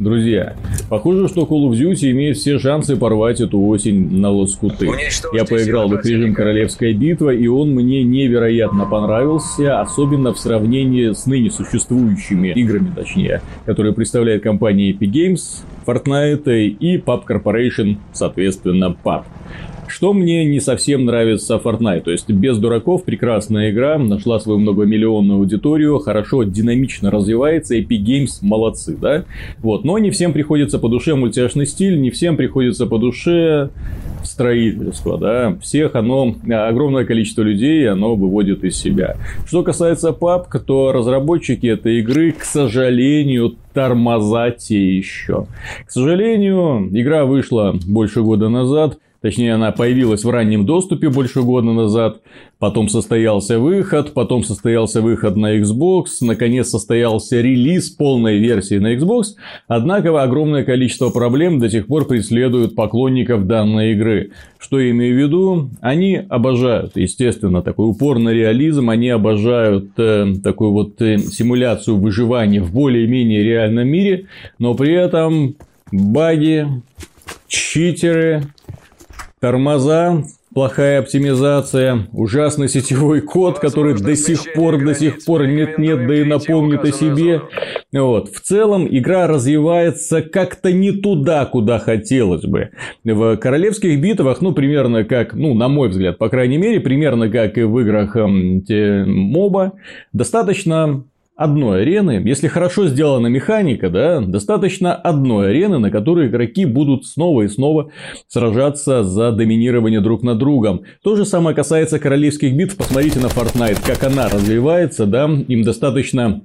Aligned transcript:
Друзья, 0.00 0.56
похоже, 0.88 1.28
что 1.28 1.42
Call 1.42 1.70
of 1.70 1.78
Duty 1.78 2.10
имеет 2.10 2.36
все 2.36 2.58
шансы 2.58 2.96
порвать 2.96 3.40
эту 3.40 3.60
осень 3.60 4.18
на 4.18 4.28
лоскуты. 4.28 4.88
Я 5.32 5.44
поиграл 5.44 5.88
в 5.88 5.94
их 5.94 6.04
режим 6.04 6.34
Королевская 6.34 6.92
битва, 6.92 7.30
и 7.30 7.46
он 7.46 7.70
мне 7.70 8.02
невероятно 8.02 8.86
понравился, 8.86 9.80
особенно 9.80 10.34
в 10.34 10.38
сравнении 10.40 11.12
с 11.12 11.26
ныне 11.26 11.48
существующими 11.48 12.48
играми, 12.48 12.90
точнее, 12.92 13.40
которые 13.66 13.94
представляет 13.94 14.42
компания 14.42 14.90
Epic 14.90 15.12
Games, 15.12 15.62
Fortnite 15.86 16.66
и 16.66 16.98
PUB 16.98 17.22
Corporation, 17.28 17.96
соответственно, 18.12 18.96
PUB. 19.04 19.22
Что 19.94 20.12
мне 20.12 20.44
не 20.44 20.58
совсем 20.58 21.04
нравится 21.04 21.54
Fortnite, 21.54 22.00
то 22.00 22.10
есть 22.10 22.28
без 22.28 22.58
дураков 22.58 23.04
прекрасная 23.04 23.70
игра, 23.70 23.96
нашла 23.96 24.40
свою 24.40 24.58
многомиллионную 24.58 25.38
аудиторию, 25.38 26.00
хорошо, 26.00 26.42
динамично 26.42 27.12
развивается, 27.12 27.76
Epic 27.76 28.04
Games 28.04 28.30
молодцы, 28.40 28.96
да? 29.00 29.24
Вот, 29.58 29.84
но 29.84 29.96
не 29.98 30.10
всем 30.10 30.32
приходится 30.32 30.80
по 30.80 30.88
душе 30.88 31.14
мультяшный 31.14 31.64
стиль, 31.64 32.00
не 32.00 32.10
всем 32.10 32.36
приходится 32.36 32.86
по 32.86 32.98
душе 32.98 33.70
строительство, 34.24 35.16
да, 35.16 35.56
всех 35.62 35.94
оно, 35.94 36.34
огромное 36.50 37.04
количество 37.04 37.42
людей 37.42 37.88
оно 37.88 38.16
выводит 38.16 38.64
из 38.64 38.76
себя. 38.76 39.16
Что 39.46 39.62
касается 39.62 40.08
PUBG, 40.08 40.58
то 40.66 40.90
разработчики 40.90 41.68
этой 41.68 42.00
игры, 42.00 42.32
к 42.32 42.42
сожалению, 42.42 43.54
тормозать 43.72 44.70
еще. 44.70 45.46
К 45.86 45.90
сожалению, 45.90 46.88
игра 46.90 47.26
вышла 47.26 47.76
больше 47.86 48.22
года 48.22 48.48
назад, 48.48 48.98
Точнее, 49.24 49.54
она 49.54 49.72
появилась 49.72 50.22
в 50.22 50.28
раннем 50.28 50.66
доступе 50.66 51.08
больше 51.08 51.40
года 51.40 51.72
назад, 51.72 52.20
потом 52.58 52.90
состоялся 52.90 53.58
выход, 53.58 54.12
потом 54.12 54.44
состоялся 54.44 55.00
выход 55.00 55.34
на 55.34 55.56
Xbox, 55.58 56.08
наконец 56.20 56.68
состоялся 56.68 57.40
релиз 57.40 57.88
полной 57.88 58.36
версии 58.36 58.74
на 58.74 58.94
Xbox, 58.94 59.36
однако 59.66 60.22
огромное 60.22 60.62
количество 60.62 61.08
проблем 61.08 61.58
до 61.58 61.70
сих 61.70 61.86
пор 61.86 62.06
преследуют 62.06 62.74
поклонников 62.74 63.46
данной 63.46 63.92
игры. 63.92 64.32
Что 64.58 64.78
я 64.78 64.90
имею 64.90 65.14
в 65.14 65.18
виду? 65.18 65.70
Они 65.80 66.16
обожают, 66.16 66.92
естественно, 66.94 67.62
такой 67.62 67.88
упор 67.88 68.18
на 68.18 68.28
реализм, 68.28 68.90
они 68.90 69.08
обожают 69.08 69.92
э, 69.96 70.34
такую 70.44 70.72
вот 70.72 71.00
э, 71.00 71.16
симуляцию 71.16 71.96
выживания 71.96 72.60
в 72.60 72.74
более-менее 72.74 73.42
реальном 73.42 73.88
мире, 73.88 74.26
но 74.58 74.74
при 74.74 74.92
этом 74.92 75.54
баги, 75.90 76.66
читеры, 77.48 78.42
тормоза, 79.44 80.24
плохая 80.54 81.00
оптимизация, 81.00 82.06
ужасный 82.14 82.66
сетевой 82.66 83.20
код, 83.20 83.58
который 83.58 83.92
до 83.92 84.16
сих 84.16 84.54
пор, 84.54 84.82
до 84.82 84.94
сих 84.94 85.22
пор 85.22 85.46
нет-нет, 85.46 86.06
да 86.06 86.14
и 86.14 86.24
напомнит 86.24 86.82
о 86.82 86.90
себе. 86.90 87.42
Вот. 87.92 88.30
В 88.30 88.40
целом, 88.40 88.88
игра 88.90 89.26
развивается 89.26 90.22
как-то 90.22 90.72
не 90.72 90.92
туда, 90.92 91.44
куда 91.44 91.78
хотелось 91.78 92.46
бы. 92.46 92.70
В 93.04 93.36
королевских 93.36 94.00
битвах, 94.00 94.40
ну, 94.40 94.52
примерно 94.52 95.04
как, 95.04 95.34
ну, 95.34 95.52
на 95.52 95.68
мой 95.68 95.90
взгляд, 95.90 96.16
по 96.16 96.30
крайней 96.30 96.56
мере, 96.56 96.80
примерно 96.80 97.28
как 97.28 97.58
и 97.58 97.64
в 97.64 97.78
играх 97.80 98.16
те, 98.66 99.04
моба, 99.06 99.74
достаточно 100.14 101.04
одной 101.36 101.82
арены, 101.82 102.22
если 102.24 102.46
хорошо 102.46 102.86
сделана 102.86 103.26
механика, 103.26 103.90
да, 103.90 104.20
достаточно 104.20 104.94
одной 104.94 105.50
арены, 105.50 105.78
на 105.78 105.90
которой 105.90 106.28
игроки 106.28 106.64
будут 106.64 107.06
снова 107.06 107.42
и 107.42 107.48
снова 107.48 107.90
сражаться 108.28 109.02
за 109.02 109.32
доминирование 109.32 110.00
друг 110.00 110.22
над 110.22 110.38
другом. 110.38 110.82
То 111.02 111.16
же 111.16 111.24
самое 111.24 111.56
касается 111.56 111.98
королевских 111.98 112.54
битв. 112.56 112.76
Посмотрите 112.76 113.18
на 113.18 113.26
Fortnite, 113.26 113.80
как 113.84 114.04
она 114.04 114.28
развивается, 114.28 115.06
да, 115.06 115.24
им 115.24 115.62
достаточно 115.62 116.42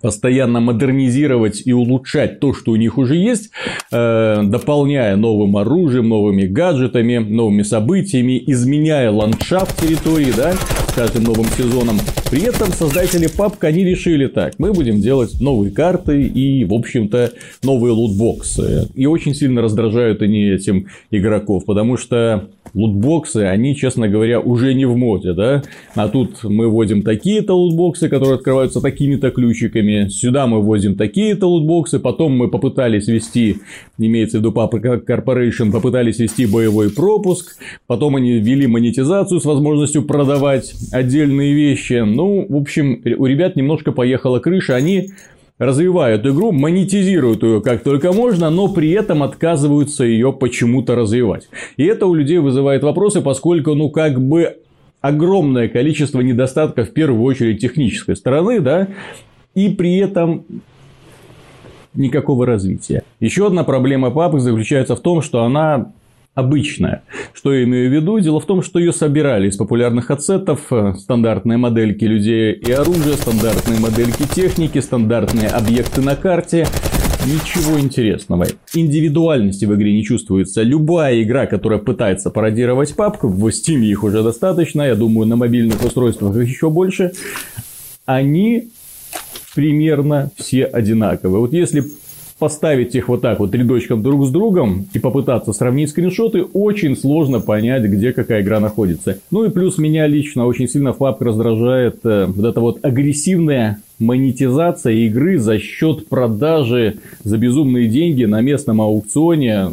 постоянно 0.00 0.60
модернизировать 0.60 1.62
и 1.64 1.72
улучшать 1.72 2.40
то, 2.40 2.54
что 2.54 2.72
у 2.72 2.76
них 2.76 2.98
уже 2.98 3.16
есть, 3.16 3.50
э, 3.90 4.42
дополняя 4.44 5.16
новым 5.16 5.56
оружием, 5.56 6.08
новыми 6.08 6.46
гаджетами, 6.46 7.18
новыми 7.18 7.62
событиями, 7.62 8.42
изменяя 8.46 9.10
ландшафт 9.10 9.80
территории, 9.80 10.32
да, 10.36 10.52
с 10.52 10.92
каждым 10.94 11.24
новым 11.24 11.46
сезоном. 11.46 11.98
При 12.30 12.42
этом 12.42 12.72
создатели 12.72 13.28
PUBG, 13.28 13.66
они 13.66 13.84
решили 13.84 14.26
так, 14.26 14.54
мы 14.58 14.72
будем 14.72 15.00
делать 15.00 15.40
новые 15.40 15.70
карты 15.70 16.22
и, 16.22 16.64
в 16.64 16.72
общем-то, 16.72 17.32
новые 17.62 17.92
лутбоксы. 17.92 18.88
И 18.94 19.06
очень 19.06 19.34
сильно 19.34 19.62
раздражают 19.62 20.22
они 20.22 20.48
этим 20.48 20.86
игроков, 21.10 21.64
потому 21.64 21.96
что 21.96 22.48
лутбоксы, 22.74 23.38
они, 23.38 23.76
честно 23.76 24.08
говоря, 24.08 24.40
уже 24.40 24.74
не 24.74 24.84
в 24.84 24.96
моде, 24.96 25.32
да, 25.32 25.62
а 25.94 26.08
тут 26.08 26.44
мы 26.44 26.68
вводим 26.68 27.02
такие-то 27.02 27.54
лутбоксы, 27.54 28.08
которые 28.08 28.36
открываются 28.36 28.80
такими-то 28.80 29.30
ключиками. 29.30 30.08
Сюда 30.08 30.46
мы 30.46 30.60
ввозим 30.60 30.96
такие-то 30.96 31.46
лутбоксы. 31.46 31.98
Потом 31.98 32.36
мы 32.36 32.48
попытались 32.48 33.08
ввести, 33.08 33.58
имеется 33.98 34.38
в 34.38 34.40
виду 34.40 34.52
Papa 34.52 35.04
Corporation, 35.06 35.70
попытались 35.70 36.18
ввести 36.18 36.46
боевой 36.46 36.90
пропуск. 36.90 37.56
Потом 37.86 38.16
они 38.16 38.32
ввели 38.32 38.66
монетизацию 38.66 39.40
с 39.40 39.44
возможностью 39.44 40.02
продавать 40.02 40.74
отдельные 40.92 41.54
вещи. 41.54 42.02
Ну, 42.04 42.46
в 42.48 42.56
общем, 42.56 43.02
у 43.18 43.26
ребят 43.26 43.56
немножко 43.56 43.92
поехала 43.92 44.38
крыша. 44.38 44.74
Они 44.74 45.10
развивают 45.58 46.26
игру, 46.26 46.52
монетизируют 46.52 47.42
ее 47.42 47.60
как 47.60 47.82
только 47.82 48.12
можно, 48.12 48.50
но 48.50 48.68
при 48.68 48.90
этом 48.90 49.22
отказываются 49.22 50.04
ее 50.04 50.32
почему-то 50.32 50.94
развивать. 50.94 51.48
И 51.76 51.84
это 51.84 52.06
у 52.06 52.14
людей 52.14 52.38
вызывает 52.38 52.82
вопросы, 52.82 53.20
поскольку, 53.20 53.74
ну, 53.74 53.90
как 53.90 54.20
бы 54.20 54.56
огромное 55.00 55.68
количество 55.68 56.20
недостатков, 56.20 56.88
в 56.88 56.92
первую 56.92 57.22
очередь, 57.22 57.60
технической 57.60 58.16
стороны, 58.16 58.60
да, 58.60 58.88
и 59.54 59.68
при 59.68 59.96
этом 59.96 60.44
никакого 61.94 62.46
развития. 62.46 63.02
Еще 63.20 63.46
одна 63.46 63.64
проблема 63.64 64.10
папы 64.10 64.40
заключается 64.40 64.96
в 64.96 65.00
том, 65.00 65.20
что 65.20 65.42
она 65.42 65.92
обычная. 66.34 67.02
Что 67.34 67.52
я 67.52 67.64
имею 67.64 67.90
в 67.90 67.92
виду? 67.92 68.18
Дело 68.18 68.40
в 68.40 68.46
том, 68.46 68.62
что 68.62 68.78
ее 68.78 68.92
собирали 68.92 69.48
из 69.48 69.56
популярных 69.56 70.10
ацетов, 70.10 70.72
э, 70.72 70.94
стандартные 70.98 71.58
модельки 71.58 72.04
людей 72.04 72.52
и 72.52 72.72
оружия, 72.72 73.14
стандартные 73.14 73.80
модельки 73.80 74.24
техники, 74.34 74.78
стандартные 74.78 75.48
объекты 75.48 76.00
на 76.00 76.16
карте. 76.16 76.66
Ничего 77.26 77.78
интересного. 77.78 78.46
Индивидуальности 78.74 79.64
в 79.64 79.74
игре 79.74 79.92
не 79.92 80.02
чувствуется. 80.02 80.62
Любая 80.62 81.22
игра, 81.22 81.46
которая 81.46 81.78
пытается 81.78 82.30
пародировать 82.30 82.96
папку, 82.96 83.28
в 83.28 83.46
Steam 83.48 83.84
их 83.84 84.02
уже 84.02 84.22
достаточно, 84.22 84.82
я 84.82 84.96
думаю, 84.96 85.28
на 85.28 85.36
мобильных 85.36 85.84
устройствах 85.84 86.34
еще 86.36 86.68
больше, 86.68 87.12
они 88.06 88.70
примерно 89.54 90.30
все 90.36 90.64
одинаковые. 90.64 91.40
Вот 91.40 91.52
если 91.52 91.84
поставить 92.42 92.96
их 92.96 93.08
вот 93.08 93.20
так 93.20 93.38
вот 93.38 93.54
рядочком 93.54 94.02
друг 94.02 94.26
с 94.26 94.30
другом 94.30 94.88
и 94.92 94.98
попытаться 94.98 95.52
сравнить 95.52 95.90
скриншоты, 95.90 96.42
очень 96.42 96.96
сложно 96.96 97.38
понять, 97.38 97.84
где 97.84 98.12
какая 98.12 98.42
игра 98.42 98.58
находится. 98.58 99.20
Ну 99.30 99.44
и 99.44 99.48
плюс 99.48 99.78
меня 99.78 100.08
лично 100.08 100.44
очень 100.44 100.66
сильно 100.66 100.92
флап 100.92 101.22
раздражает 101.22 102.00
э, 102.02 102.26
вот 102.26 102.44
эта 102.44 102.58
вот 102.58 102.84
агрессивная 102.84 103.80
монетизация 104.00 104.92
игры 104.92 105.38
за 105.38 105.60
счет 105.60 106.08
продажи 106.08 106.96
за 107.22 107.38
безумные 107.38 107.86
деньги 107.86 108.24
на 108.24 108.40
местном 108.40 108.80
аукционе 108.80 109.68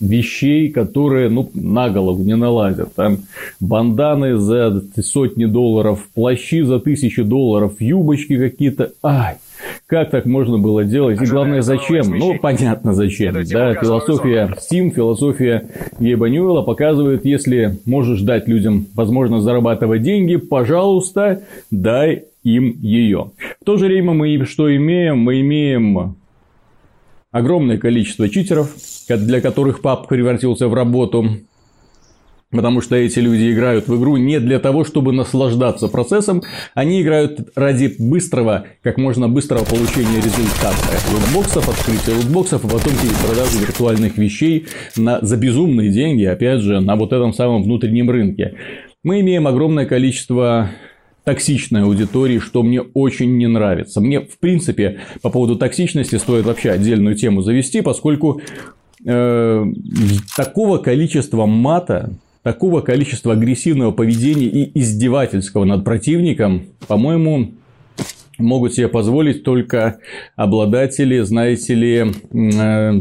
вещей, 0.00 0.70
которые, 0.70 1.28
ну, 1.28 1.52
на 1.54 1.88
голову 1.88 2.20
не 2.24 2.34
налазят. 2.34 2.96
Там 2.96 3.18
банданы 3.60 4.38
за 4.38 4.82
сотни 5.04 5.44
долларов, 5.44 6.08
плащи 6.14 6.62
за 6.62 6.80
тысячи 6.80 7.22
долларов, 7.22 7.80
юбочки 7.80 8.36
какие-то. 8.36 8.90
Ай, 9.04 9.36
как 9.90 10.10
так 10.10 10.24
можно 10.24 10.56
было 10.56 10.84
делать? 10.84 11.20
И 11.20 11.26
главное, 11.26 11.62
зачем? 11.62 12.16
Ну, 12.16 12.38
понятно, 12.38 12.94
зачем. 12.94 13.34
Да, 13.34 13.74
философия 13.74 14.54
Steam, 14.56 14.90
философия 14.90 15.68
Гейба 15.98 16.28
Ньюэлла 16.28 16.62
показывает, 16.62 17.24
если 17.24 17.76
можешь 17.86 18.20
дать 18.22 18.46
людям 18.46 18.86
возможность 18.94 19.42
зарабатывать 19.42 20.02
деньги, 20.02 20.36
пожалуйста, 20.36 21.42
дай 21.72 22.26
им 22.44 22.76
ее. 22.80 23.32
В 23.60 23.64
то 23.64 23.78
же 23.78 23.86
время 23.86 24.12
мы 24.12 24.44
что 24.44 24.74
имеем? 24.74 25.18
Мы 25.18 25.40
имеем 25.40 26.14
огромное 27.32 27.76
количество 27.76 28.28
читеров, 28.28 28.72
для 29.08 29.40
которых 29.40 29.82
пап 29.82 30.06
превратился 30.06 30.68
в 30.68 30.74
работу. 30.74 31.30
Потому 32.50 32.80
что 32.80 32.96
эти 32.96 33.20
люди 33.20 33.52
играют 33.52 33.86
в 33.86 33.96
игру 33.96 34.16
не 34.16 34.40
для 34.40 34.58
того, 34.58 34.84
чтобы 34.84 35.12
наслаждаться 35.12 35.86
процессом, 35.86 36.42
они 36.74 37.00
играют 37.00 37.50
ради 37.54 37.94
быстрого, 37.98 38.66
как 38.82 38.98
можно 38.98 39.28
быстрого 39.28 39.64
получения 39.64 40.16
результата. 40.16 40.76
Лутбоксов, 41.12 41.68
открытия 41.68 42.16
лутбоксов, 42.16 42.64
а 42.64 42.68
потом 42.68 42.92
продажи 43.24 43.58
виртуальных 43.58 44.18
вещей 44.18 44.66
на, 44.96 45.20
за 45.20 45.36
безумные 45.36 45.90
деньги, 45.90 46.24
опять 46.24 46.60
же, 46.60 46.80
на 46.80 46.96
вот 46.96 47.12
этом 47.12 47.32
самом 47.32 47.62
внутреннем 47.62 48.10
рынке. 48.10 48.56
Мы 49.04 49.20
имеем 49.20 49.46
огромное 49.46 49.86
количество 49.86 50.70
токсичной 51.24 51.84
аудитории, 51.84 52.40
что 52.40 52.64
мне 52.64 52.80
очень 52.80 53.36
не 53.36 53.46
нравится. 53.46 54.00
Мне, 54.00 54.22
в 54.22 54.38
принципе, 54.40 54.98
по 55.22 55.30
поводу 55.30 55.54
токсичности 55.54 56.16
стоит 56.16 56.44
вообще 56.46 56.70
отдельную 56.70 57.14
тему 57.14 57.42
завести, 57.42 57.80
поскольку 57.82 58.40
э, 59.06 59.64
такого 60.36 60.78
количества 60.78 61.46
мата, 61.46 62.10
такого 62.42 62.80
количества 62.80 63.34
агрессивного 63.34 63.92
поведения 63.92 64.46
и 64.46 64.78
издевательского 64.78 65.64
над 65.64 65.84
противником, 65.84 66.66
по-моему, 66.88 67.52
могут 68.38 68.74
себе 68.74 68.88
позволить 68.88 69.44
только 69.44 69.98
обладатели, 70.36 71.20
знаете 71.20 71.74
ли, 71.74 72.12
э, 72.32 72.92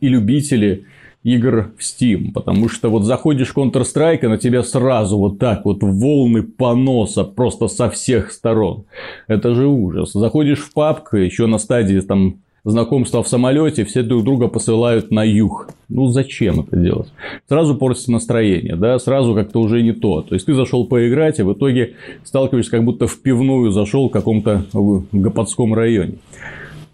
и 0.00 0.08
любители 0.08 0.84
игр 1.22 1.72
в 1.76 1.82
Steam. 1.82 2.32
Потому 2.32 2.68
что 2.68 2.88
вот 2.88 3.04
заходишь 3.04 3.48
в 3.48 3.58
Counter-Strike, 3.58 4.20
и 4.22 4.28
на 4.28 4.38
тебя 4.38 4.62
сразу 4.62 5.18
вот 5.18 5.38
так 5.38 5.64
вот 5.64 5.82
волны 5.82 6.42
поноса 6.42 7.24
просто 7.24 7.68
со 7.68 7.90
всех 7.90 8.30
сторон. 8.30 8.84
Это 9.26 9.54
же 9.54 9.66
ужас. 9.66 10.12
Заходишь 10.12 10.60
в 10.60 10.72
папку, 10.72 11.16
еще 11.16 11.46
на 11.46 11.58
стадии 11.58 11.98
там 12.00 12.36
знакомства 12.66 13.22
в 13.22 13.28
самолете, 13.28 13.84
все 13.84 14.02
друг 14.02 14.24
друга 14.24 14.48
посылают 14.48 15.10
на 15.10 15.24
юг. 15.24 15.68
Ну 15.88 16.08
зачем 16.08 16.60
это 16.60 16.76
делать? 16.76 17.08
Сразу 17.48 17.76
портится 17.76 18.10
настроение, 18.10 18.74
да, 18.74 18.98
сразу 18.98 19.34
как-то 19.34 19.60
уже 19.60 19.82
не 19.82 19.92
то. 19.92 20.22
То 20.22 20.34
есть 20.34 20.46
ты 20.46 20.54
зашел 20.54 20.86
поиграть, 20.86 21.38
и 21.38 21.42
в 21.42 21.52
итоге 21.52 21.94
сталкиваешься 22.24 22.72
как 22.72 22.84
будто 22.84 23.06
в 23.06 23.18
пивную 23.20 23.70
зашел 23.70 24.08
в 24.08 24.12
каком-то 24.12 24.64
Гоподском 25.12 25.74
районе. 25.74 26.14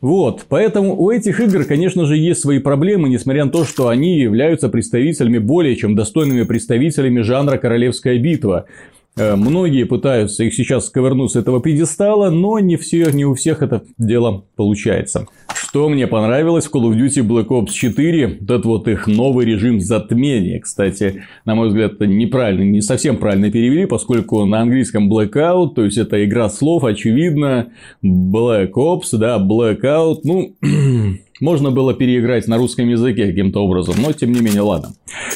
Вот, 0.02 0.46
поэтому 0.48 1.00
у 1.00 1.10
этих 1.10 1.40
игр, 1.40 1.64
конечно 1.64 2.06
же, 2.06 2.16
есть 2.16 2.40
свои 2.40 2.58
проблемы, 2.58 3.08
несмотря 3.08 3.44
на 3.44 3.52
то, 3.52 3.64
что 3.64 3.88
они 3.88 4.18
являются 4.18 4.68
представителями, 4.68 5.38
более 5.38 5.76
чем 5.76 5.94
достойными 5.94 6.42
представителями 6.42 7.20
жанра 7.20 7.56
«Королевская 7.56 8.18
битва». 8.18 8.66
Э, 9.14 9.36
многие 9.36 9.84
пытаются 9.84 10.44
их 10.44 10.54
сейчас 10.54 10.86
сковырнуть 10.86 11.32
с 11.32 11.36
этого 11.36 11.60
пьедестала, 11.60 12.30
но 12.30 12.58
не, 12.58 12.76
все, 12.76 13.10
не 13.10 13.26
у 13.26 13.34
всех 13.34 13.62
это 13.62 13.82
дело 13.98 14.44
получается. 14.56 15.26
Что 15.54 15.88
мне 15.88 16.06
понравилось 16.06 16.66
в 16.66 16.74
Call 16.74 16.90
of 16.90 16.96
Duty 16.96 17.26
Black 17.26 17.48
Ops 17.48 17.72
4, 17.72 18.38
этот 18.42 18.64
вот 18.64 18.88
их 18.88 19.06
новый 19.06 19.44
режим 19.44 19.80
затмения. 19.80 20.60
Кстати, 20.60 21.24
на 21.44 21.54
мой 21.54 21.68
взгляд, 21.68 21.94
это 21.94 22.06
неправильно, 22.06 22.62
не 22.62 22.80
совсем 22.80 23.18
правильно 23.18 23.50
перевели, 23.50 23.84
поскольку 23.86 24.44
на 24.46 24.60
английском 24.60 25.12
Blackout, 25.12 25.74
то 25.74 25.84
есть 25.84 25.98
это 25.98 26.24
игра 26.24 26.48
слов, 26.48 26.84
очевидно, 26.84 27.72
Black 28.02 28.72
Ops, 28.72 29.16
да, 29.18 29.38
Blackout, 29.38 30.20
ну, 30.24 30.56
Можно 31.42 31.72
было 31.72 31.92
переиграть 31.92 32.46
на 32.46 32.56
русском 32.56 32.88
языке 32.88 33.26
каким-то 33.26 33.64
образом, 33.64 33.96
но 33.98 34.12
тем 34.12 34.30
не 34.30 34.40
менее, 34.40 34.60
ладно. 34.60 34.94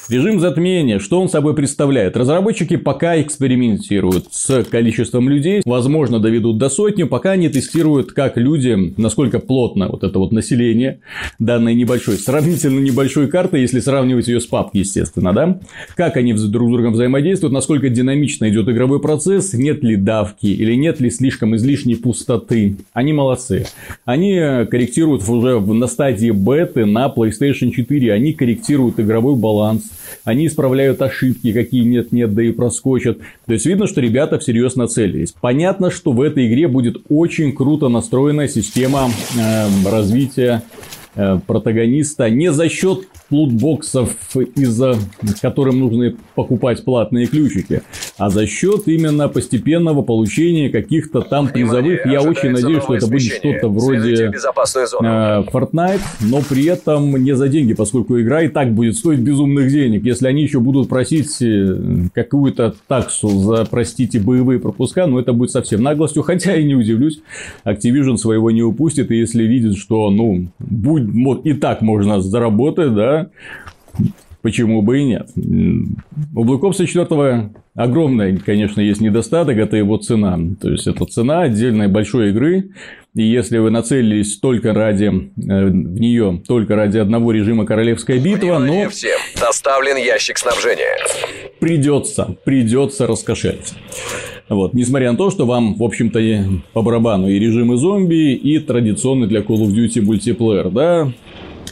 Режим 0.09 0.39
затмения, 0.39 1.01
что 1.01 1.21
он 1.21 1.29
собой 1.29 1.57
представляет? 1.57 2.17
Разработчики 2.17 2.77
пока 2.77 3.21
экспериментируют 3.21 4.27
с 4.31 4.63
количеством 4.63 5.29
людей, 5.29 5.63
возможно, 5.65 6.21
доведут 6.21 6.59
до 6.59 6.69
сотни, 6.69 7.03
пока 7.03 7.33
они 7.33 7.49
тестируют, 7.49 8.13
как 8.13 8.37
люди, 8.37 8.95
насколько 8.97 9.41
плотно 9.41 9.89
вот 9.89 10.05
это 10.05 10.21
вот 10.21 10.31
население 10.31 11.01
данной 11.41 11.75
небольшой, 11.75 12.19
сравнительно 12.19 12.79
небольшой 12.79 13.27
карты, 13.27 13.59
если 13.59 13.81
сравнивать 13.81 14.29
ее 14.29 14.41
с 14.41 14.47
пап, 14.47 14.71
естественно, 14.75 15.33
да? 15.33 15.59
Как 15.97 16.17
они 16.17 16.35
друг 16.35 16.69
с 16.69 16.73
другом 16.73 16.93
взаимодействуют, 16.93 17.53
насколько 17.53 17.89
динамично 17.89 18.49
идет 18.49 18.69
игровой 18.69 19.01
процесс, 19.01 19.55
нет 19.55 19.83
ли 19.83 19.97
давки 19.97 20.47
или 20.47 20.75
нет 20.75 21.01
ли 21.01 21.11
слишком 21.11 21.57
излишней 21.57 21.97
пустоты. 21.97 22.77
Они 22.93 23.13
молодцы. 23.13 23.67
Они 24.05 24.37
корректируют 24.71 25.29
уже 25.29 25.59
на 25.59 25.89
стадии 25.97 26.31
беты 26.31 26.85
на 26.85 27.07
PlayStation 27.07 27.71
4. 27.71 28.13
Они 28.13 28.35
корректируют 28.35 29.01
игровой 29.01 29.35
баланс, 29.35 29.85
они 30.25 30.47
исправляют 30.47 31.01
ошибки, 31.01 31.55
какие 31.55 31.85
нет-нет, 31.85 32.35
да 32.35 32.43
и 32.43 32.53
проскочат. 32.53 33.19
То 33.47 33.55
есть, 33.55 33.65
видно, 33.65 33.87
что 33.87 34.03
ребята 34.03 34.39
всерьез 34.39 34.77
нацелились. 34.77 35.35
Понятно, 35.41 35.91
что 35.91 36.13
в 36.13 36.21
этой 36.21 36.49
игре 36.49 36.69
будет 36.69 36.99
очень 37.09 37.53
круто 37.53 37.89
настроена 37.89 38.47
система 38.47 39.09
э, 39.39 39.89
развития 39.91 40.63
протагониста 41.47 42.31
не 42.31 42.53
за 42.53 42.69
счет 42.69 43.09
лутбоксов, 43.31 44.15
из-за 44.55 44.97
которым 45.41 45.81
нужно 45.81 46.15
покупать 46.35 46.85
платные 46.85 47.27
ключики, 47.27 47.83
а 48.19 48.31
за 48.31 48.47
счет 48.47 48.83
именно 48.87 49.29
постепенного 49.29 50.03
получения 50.03 50.71
каких-то 50.71 51.23
там 51.23 51.49
призовых. 51.49 52.07
Я 52.07 52.23
очень 52.23 52.51
надеюсь, 52.51 52.83
что 52.83 52.95
это 52.95 53.07
будет 53.07 53.33
что-то 53.33 53.69
вроде 53.69 54.27
э, 54.27 55.43
Fortnite, 55.53 56.01
но 56.21 56.43
при 56.49 56.67
этом 56.67 57.17
не 57.23 57.35
за 57.35 57.49
деньги, 57.49 57.75
поскольку 57.75 58.21
игра 58.21 58.43
и 58.43 58.49
так 58.49 58.73
будет 58.73 58.97
стоить 58.97 59.21
безумных 59.21 59.71
денег. 59.71 60.05
Если 60.05 60.27
они 60.27 60.43
еще 60.43 60.61
будут 60.61 60.89
просить 60.89 61.41
э, 61.41 62.09
какую-то 62.15 62.75
таксу 62.87 63.29
за, 63.29 63.65
простите, 63.65 64.21
боевые 64.21 64.61
пропуска, 64.61 65.07
ну 65.07 65.19
это 65.19 65.33
будет 65.33 65.51
совсем 65.51 65.83
наглостью, 65.83 66.23
хотя 66.23 66.57
и 66.57 66.65
не 66.65 66.75
удивлюсь, 66.75 67.21
Activision 67.65 68.17
своего 68.17 68.51
не 68.51 68.63
упустит, 68.63 69.11
и 69.11 69.17
если 69.17 69.45
видит, 69.45 69.77
что, 69.77 70.11
ну, 70.11 70.49
будь, 70.59 71.05
вот 71.05 71.06
и 71.45 71.53
так 71.55 71.83
можно 71.83 72.21
заработать, 72.21 72.95
да, 72.95 73.31
Почему 74.47 74.81
бы 74.81 75.01
и 75.01 75.05
нет? 75.05 75.29
У 75.35 76.45
Ops 76.45 76.87
4 76.87 77.51
огромный, 77.75 78.37
конечно, 78.37 78.81
есть 78.81 79.01
недостаток, 79.01 79.59
это 79.59 79.77
его 79.77 79.97
цена. 79.97 80.39
То 80.63 80.71
есть, 80.71 80.87
это 80.87 81.05
цена 81.05 81.43
отдельной 81.43 81.89
большой 81.89 82.31
игры, 82.31 82.71
и 83.17 83.23
если 83.25 83.59
вы 83.59 83.71
нацелились 83.71 84.39
только 84.39 84.73
ради 84.73 85.07
э, 85.07 85.11
в 85.37 85.99
нее, 85.99 86.43
только 86.47 86.77
ради 86.77 86.99
одного 86.99 87.33
режима 87.33 87.67
Королевская 87.67 88.21
битва, 88.21 88.61
но... 88.61 88.89
всем! 88.89 89.19
Доставлен 89.41 89.97
ящик 89.97 90.39
снабжения. 90.39 90.97
Придется, 91.59 92.37
придется 92.45 93.09
раскошелиться. 93.09 93.75
Вот. 94.49 94.75
Несмотря 94.75 95.11
на 95.13 95.19
то, 95.19 95.31
что 95.31 95.45
вам, 95.45 95.75
в 95.75 95.83
общем-то, 95.83 96.21
по 96.73 96.83
барабану 96.83 97.29
и 97.29 97.39
режимы 97.39 97.77
зомби, 97.77 98.35
и 98.35 98.59
традиционный 98.59 99.27
для 99.27 99.41
Call 99.41 99.57
of 99.57 99.75
Duty 99.75 100.03
мультиплеер, 100.03 100.71
да, 100.71 101.13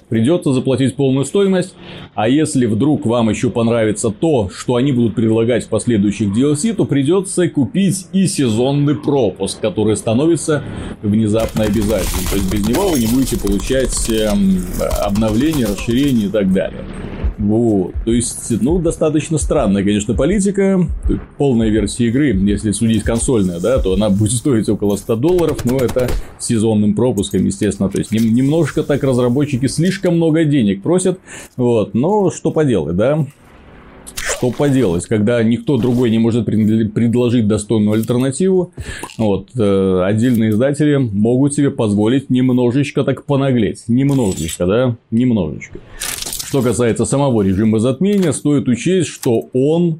придется 0.08 0.52
заплатить 0.52 0.96
полную 0.96 1.24
стоимость. 1.24 1.74
А 2.14 2.28
если 2.28 2.66
вдруг 2.66 3.06
вам 3.06 3.30
еще 3.30 3.50
понравится 3.50 4.10
то, 4.10 4.50
что 4.52 4.74
они 4.76 4.92
будут 4.92 5.14
предлагать 5.14 5.64
в 5.64 5.68
последующих 5.68 6.36
DLC, 6.36 6.74
то 6.74 6.84
придется 6.84 7.48
купить 7.48 8.06
и 8.12 8.26
сезонный 8.26 8.96
пропуск, 8.96 9.60
который 9.60 9.96
становится 9.96 10.62
внезапно 11.02 11.64
обязательным. 11.64 12.26
То 12.30 12.36
есть 12.36 12.52
без 12.52 12.68
него 12.68 12.88
вы 12.88 12.98
не 12.98 13.06
будете 13.06 13.38
получать 13.40 14.10
эм, 14.10 14.58
обновления, 15.04 15.66
расширения 15.66 16.26
и 16.26 16.30
так 16.30 16.52
далее. 16.52 16.84
Вот. 17.38 17.94
То 18.04 18.12
есть, 18.12 18.52
ну, 18.60 18.78
достаточно 18.78 19.38
странная, 19.38 19.82
конечно, 19.82 20.14
политика. 20.14 20.86
Полная 21.36 21.68
версия 21.68 22.08
игры, 22.08 22.28
если 22.28 22.70
судить 22.72 23.02
консольная, 23.02 23.60
да, 23.60 23.78
то 23.78 23.94
она 23.94 24.10
будет 24.10 24.32
стоить 24.32 24.68
около 24.68 24.96
100 24.96 25.16
долларов, 25.16 25.64
но 25.64 25.78
это 25.78 26.08
сезонным 26.38 26.94
пропуском, 26.94 27.44
естественно. 27.44 27.88
То 27.88 27.98
есть, 27.98 28.12
немножко 28.12 28.82
так 28.82 29.02
разработчики 29.02 29.66
слишком 29.66 30.16
много 30.16 30.44
денег 30.44 30.82
просят. 30.82 31.18
Вот. 31.56 31.94
Но 31.94 32.30
что 32.30 32.50
поделать, 32.50 32.96
да? 32.96 33.26
что 34.16 34.50
поделать, 34.50 35.06
когда 35.06 35.42
никто 35.42 35.76
другой 35.76 36.10
не 36.10 36.18
может 36.18 36.46
предложить 36.46 37.46
достойную 37.46 37.94
альтернативу, 37.94 38.72
вот, 39.18 39.50
э, 39.56 40.02
отдельные 40.04 40.50
издатели 40.50 40.96
могут 40.96 41.54
себе 41.54 41.70
позволить 41.70 42.30
немножечко 42.30 43.04
так 43.04 43.24
понаглеть. 43.24 43.84
Немножечко, 43.88 44.66
да? 44.66 44.96
Немножечко. 45.10 45.78
Что 46.54 46.62
касается 46.62 47.04
самого 47.04 47.42
режима 47.42 47.80
затмения, 47.80 48.30
стоит 48.30 48.68
учесть, 48.68 49.08
что 49.08 49.48
он 49.52 49.98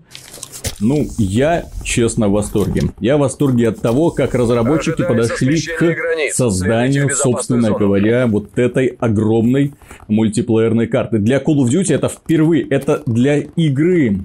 ну, 0.79 1.05
я, 1.19 1.65
честно, 1.83 2.29
в 2.29 2.31
восторге. 2.31 2.83
Я 3.01 3.17
в 3.17 3.21
восторге 3.23 3.71
от 3.71 3.81
того, 3.81 4.13
как 4.13 4.37
разработчики 4.37 5.03
подошли 5.03 5.61
к 5.61 5.81
границ. 5.81 6.37
созданию, 6.37 7.11
собственно 7.11 7.71
зону. 7.71 7.79
говоря, 7.81 8.29
вот 8.29 8.57
этой 8.57 8.87
огромной 9.01 9.73
мультиплеерной 10.07 10.87
карты. 10.87 11.19
Для 11.19 11.39
Call 11.39 11.57
of 11.57 11.71
Duty 11.71 11.93
это 11.93 12.09
впервые, 12.09 12.69
это 12.69 13.03
для 13.05 13.39
игры 13.39 14.21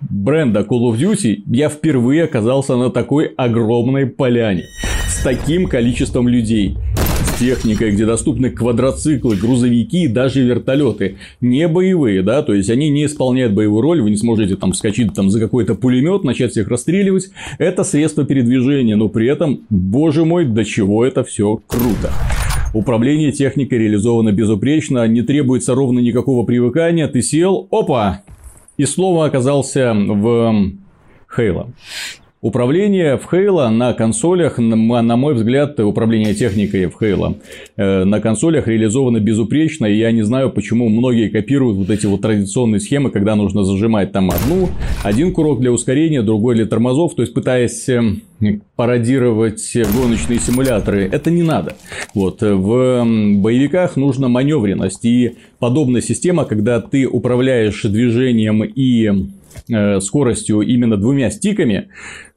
бренда 0.00 0.66
Call 0.68 0.90
of 0.92 0.98
Duty 0.98 1.44
я 1.46 1.68
впервые 1.68 2.24
оказался 2.24 2.74
на 2.74 2.90
такой 2.90 3.26
огромной 3.36 4.06
поляне 4.06 4.64
с 5.06 5.22
таким 5.22 5.68
количеством 5.68 6.26
людей 6.26 6.76
техникой, 7.42 7.90
где 7.90 8.06
доступны 8.06 8.50
квадроциклы, 8.50 9.34
грузовики 9.34 10.04
и 10.04 10.08
даже 10.08 10.42
вертолеты. 10.42 11.16
Не 11.40 11.66
боевые, 11.66 12.22
да, 12.22 12.40
то 12.42 12.54
есть 12.54 12.70
они 12.70 12.88
не 12.88 13.06
исполняют 13.06 13.52
боевую 13.52 13.82
роль, 13.82 14.00
вы 14.00 14.10
не 14.10 14.16
сможете 14.16 14.54
там 14.54 14.70
вскочить 14.70 15.12
там 15.12 15.28
за 15.28 15.40
какой-то 15.40 15.74
пулемет, 15.74 16.22
начать 16.22 16.52
всех 16.52 16.68
расстреливать. 16.68 17.30
Это 17.58 17.82
средство 17.82 18.24
передвижения, 18.24 18.94
но 18.94 19.08
при 19.08 19.26
этом, 19.26 19.62
боже 19.70 20.24
мой, 20.24 20.44
до 20.44 20.64
чего 20.64 21.04
это 21.04 21.24
все 21.24 21.60
круто. 21.66 22.12
Управление 22.74 23.32
техникой 23.32 23.78
реализовано 23.78 24.30
безупречно, 24.30 25.04
не 25.08 25.22
требуется 25.22 25.74
ровно 25.74 25.98
никакого 25.98 26.46
привыкания. 26.46 27.08
Ты 27.08 27.22
сел, 27.22 27.66
опа, 27.72 28.22
и 28.76 28.84
слово 28.84 29.26
оказался 29.26 29.92
в 29.94 30.70
Хейла. 31.34 31.72
Управление 32.42 33.18
в 33.18 33.32
Halo 33.32 33.68
на 33.68 33.92
консолях, 33.92 34.58
на 34.58 35.16
мой 35.16 35.34
взгляд, 35.34 35.78
управление 35.78 36.34
техникой 36.34 36.86
в 36.86 37.00
Halo 37.00 37.36
э, 37.76 38.02
на 38.02 38.20
консолях 38.20 38.66
реализовано 38.66 39.20
безупречно, 39.20 39.86
и 39.86 39.96
я 39.96 40.10
не 40.10 40.22
знаю, 40.22 40.50
почему 40.50 40.88
многие 40.88 41.28
копируют 41.28 41.78
вот 41.78 41.88
эти 41.88 42.06
вот 42.06 42.20
традиционные 42.20 42.80
схемы, 42.80 43.10
когда 43.12 43.36
нужно 43.36 43.62
зажимать 43.62 44.10
там 44.10 44.32
одну, 44.32 44.70
один 45.04 45.32
курок 45.32 45.60
для 45.60 45.70
ускорения, 45.70 46.22
другой 46.22 46.56
для 46.56 46.66
тормозов, 46.66 47.14
то 47.14 47.22
есть 47.22 47.32
пытаясь 47.32 47.88
э, 47.88 48.02
пародировать 48.74 49.76
гоночные 49.94 50.40
симуляторы, 50.40 51.08
это 51.12 51.30
не 51.30 51.44
надо. 51.44 51.76
Вот, 52.12 52.40
в 52.42 53.04
боевиках 53.36 53.94
нужна 53.94 54.26
маневренность, 54.26 55.04
и 55.04 55.36
подобная 55.60 56.00
система, 56.00 56.44
когда 56.44 56.80
ты 56.80 57.06
управляешь 57.06 57.82
движением 57.82 58.64
и 58.64 59.06
э, 59.06 59.12
скоростью 60.00 60.60
именно 60.60 60.96
двумя 60.96 61.30
стиками, 61.30 61.88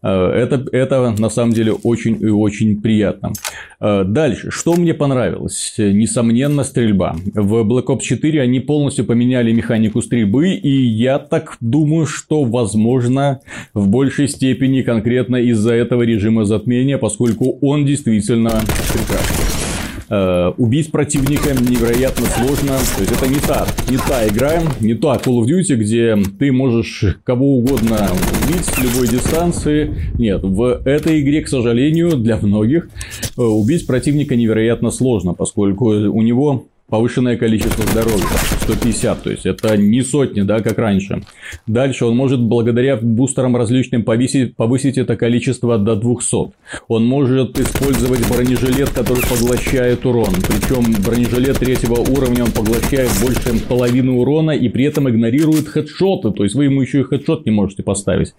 Э, 0.06 0.30
это, 0.30 0.64
это 0.72 1.16
на 1.18 1.30
самом 1.30 1.54
деле 1.54 1.74
очень 1.74 2.22
и 2.22 2.28
очень 2.28 2.80
приятно. 2.82 3.34
Э, 3.80 4.04
дальше. 4.06 4.52
Что 4.52 4.76
мне 4.76 4.94
понравилось? 4.94 5.74
Несомненно, 5.78 6.64
стрельба. 6.64 7.16
В 7.34 7.64
Black 7.64 7.86
Ops 7.88 8.02
4 8.02 8.42
они 8.42 8.60
полностью 8.60 9.06
поменяли 9.06 9.52
механику 9.52 10.02
стрельбы, 10.02 10.50
и 10.50 10.70
я 10.70 11.18
так 11.18 11.58
думаю, 11.60 12.06
что, 12.06 12.44
возможно, 12.44 13.40
в 13.74 13.88
большей 13.88 14.28
степени 14.28 14.84
конкретно 14.84 15.38
из-за 15.38 15.74
этого 15.74 16.04
режима 16.04 16.46
затмения, 16.46 17.00
поскольку 17.00 17.58
он 17.62 17.86
действительно 17.86 18.62
прекрасный. 18.94 19.35
Э, 20.08 20.52
убить 20.58 20.92
противника 20.92 21.54
невероятно 21.54 22.26
сложно. 22.28 22.74
То 22.96 23.02
есть 23.02 23.12
это 23.12 23.28
не 23.28 23.40
та, 23.40 23.66
не 23.90 23.98
та 23.98 24.28
игра, 24.28 24.62
не 24.80 24.94
та 24.94 25.16
Call 25.16 25.42
of 25.42 25.46
Duty, 25.46 25.76
где 25.76 26.18
ты 26.38 26.52
можешь 26.52 27.18
кого 27.24 27.58
угодно 27.58 28.10
убить 28.44 28.66
с 28.66 28.78
любой 28.82 29.08
дистанции. 29.08 29.96
Нет, 30.20 30.44
в 30.44 30.82
этой 30.86 31.22
игре, 31.22 31.42
к 31.42 31.48
сожалению, 31.48 32.18
для 32.18 32.38
многих 32.38 32.90
э, 33.38 33.42
убить 33.42 33.88
противника 33.88 34.36
невероятно 34.36 34.92
сложно, 34.92 35.34
поскольку 35.34 35.86
у 35.86 36.22
него 36.22 36.66
повышенное 36.90 37.36
количество 37.36 37.84
здоровья, 37.88 38.26
150, 38.62 39.24
то 39.24 39.30
есть 39.32 39.46
это 39.46 39.76
не 39.76 40.02
сотни, 40.02 40.42
да, 40.42 40.62
как 40.62 40.78
раньше. 40.78 41.24
Дальше 41.66 42.06
он 42.06 42.16
может 42.16 42.42
благодаря 42.42 42.98
бустерам 42.98 43.56
различным 43.56 44.04
повысить, 44.04 44.56
повысить 44.56 44.98
это 44.98 45.16
количество 45.16 45.78
до 45.78 45.96
200. 45.96 46.54
Он 46.88 47.06
может 47.06 47.58
использовать 47.60 48.28
бронежилет, 48.30 48.90
который 48.90 49.24
поглощает 49.24 50.06
урон. 50.06 50.34
Причем 50.48 51.02
бронежилет 51.04 51.58
третьего 51.58 51.96
уровня 51.96 52.44
он 52.44 52.52
поглощает 52.52 53.10
больше 53.22 53.60
половины 53.68 54.12
урона 54.12 54.52
и 54.52 54.70
при 54.70 54.86
этом 54.86 55.10
игнорирует 55.10 55.68
хедшоты, 55.68 56.32
то 56.32 56.44
есть 56.44 56.56
вы 56.56 56.66
ему 56.66 56.82
еще 56.82 57.02
и 57.02 57.04
хедшот 57.04 57.46
не 57.46 57.52
можете 57.52 57.84
поставить. 57.84 58.36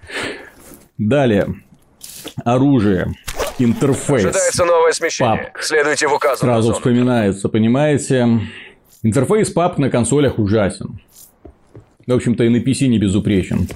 Далее. 0.98 1.46
Оружие 2.44 3.14
интерфейс. 3.58 4.24
Ожидается 4.24 4.64
новое 4.64 4.92
смещение. 4.92 5.36
Папк. 5.36 5.62
Следуйте 5.62 6.08
в 6.08 6.14
указанную 6.14 6.38
Сразу 6.38 6.62
зону. 6.68 6.76
вспоминается, 6.76 7.48
понимаете. 7.48 8.40
Интерфейс 9.02 9.50
пап 9.50 9.78
на 9.78 9.90
консолях 9.90 10.38
ужасен. 10.38 11.00
В 12.06 12.12
общем-то, 12.12 12.44
и 12.44 12.48
на 12.48 12.58
PC 12.58 12.86
не 12.86 12.98
безупречен. 12.98 13.68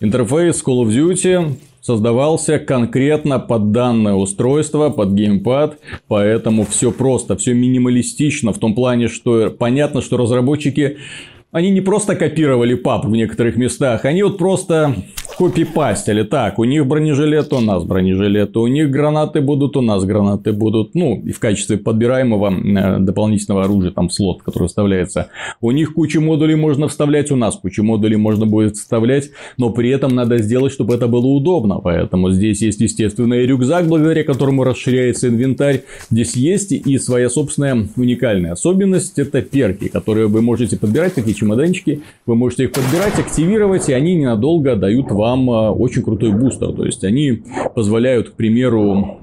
Интерфейс 0.00 0.62
Call 0.62 0.84
of 0.84 0.88
Duty 0.88 1.56
создавался 1.80 2.58
конкретно 2.58 3.38
под 3.38 3.72
данное 3.72 4.14
устройство, 4.14 4.90
под 4.90 5.10
геймпад, 5.10 5.78
поэтому 6.08 6.64
все 6.64 6.90
просто, 6.90 7.36
все 7.36 7.54
минималистично 7.54 8.52
в 8.52 8.58
том 8.58 8.74
плане, 8.74 9.08
что 9.08 9.50
понятно, 9.50 10.00
что 10.02 10.16
разработчики 10.16 10.98
они 11.52 11.70
не 11.70 11.80
просто 11.80 12.16
копировали 12.16 12.74
пап 12.74 13.04
в 13.04 13.10
некоторых 13.10 13.56
местах, 13.56 14.04
они 14.04 14.24
вот 14.24 14.38
просто 14.38 14.96
копипастили. 15.36 16.22
Так, 16.22 16.58
у 16.58 16.64
них 16.64 16.86
бронежилет, 16.86 17.52
у 17.52 17.60
нас 17.60 17.84
бронежилет, 17.84 18.56
у 18.56 18.66
них 18.66 18.90
гранаты 18.90 19.40
будут, 19.40 19.76
у 19.76 19.80
нас 19.80 20.04
гранаты 20.04 20.52
будут. 20.52 20.94
Ну, 20.94 21.20
и 21.24 21.32
в 21.32 21.38
качестве 21.38 21.76
подбираемого 21.76 22.52
э, 22.52 22.98
дополнительного 23.00 23.64
оружия, 23.64 23.90
там 23.90 24.10
слот, 24.10 24.42
который 24.42 24.68
вставляется. 24.68 25.28
У 25.60 25.70
них 25.70 25.94
кучу 25.94 26.20
модулей 26.20 26.54
можно 26.54 26.88
вставлять, 26.88 27.30
у 27.30 27.36
нас 27.36 27.56
кучу 27.56 27.82
модулей 27.82 28.16
можно 28.16 28.46
будет 28.46 28.76
вставлять, 28.76 29.30
но 29.56 29.70
при 29.70 29.90
этом 29.90 30.14
надо 30.14 30.38
сделать, 30.38 30.72
чтобы 30.72 30.94
это 30.94 31.08
было 31.08 31.26
удобно. 31.26 31.80
Поэтому 31.82 32.30
здесь 32.30 32.62
есть, 32.62 32.80
естественно, 32.80 33.34
и 33.34 33.46
рюкзак, 33.46 33.86
благодаря 33.86 34.24
которому 34.24 34.64
расширяется 34.64 35.28
инвентарь. 35.28 35.82
Здесь 36.10 36.36
есть 36.36 36.72
и 36.72 36.98
своя 36.98 37.28
собственная 37.28 37.88
уникальная 37.96 38.52
особенность. 38.52 39.18
Это 39.18 39.42
перки, 39.42 39.88
которые 39.88 40.28
вы 40.28 40.42
можете 40.42 40.78
подбирать, 40.78 41.14
такие 41.14 41.34
чемоданчики. 41.34 42.02
Вы 42.26 42.34
можете 42.34 42.64
их 42.64 42.72
подбирать, 42.72 43.18
активировать, 43.18 43.88
и 43.88 43.92
они 43.92 44.14
ненадолго 44.14 44.76
дают 44.76 45.10
вам 45.10 45.23
вам 45.24 45.50
а, 45.50 45.72
очень 45.72 46.02
крутой 46.02 46.32
бустер. 46.32 46.72
То 46.72 46.84
есть 46.84 47.02
они 47.02 47.44
позволяют, 47.74 48.30
к 48.30 48.32
примеру, 48.34 49.18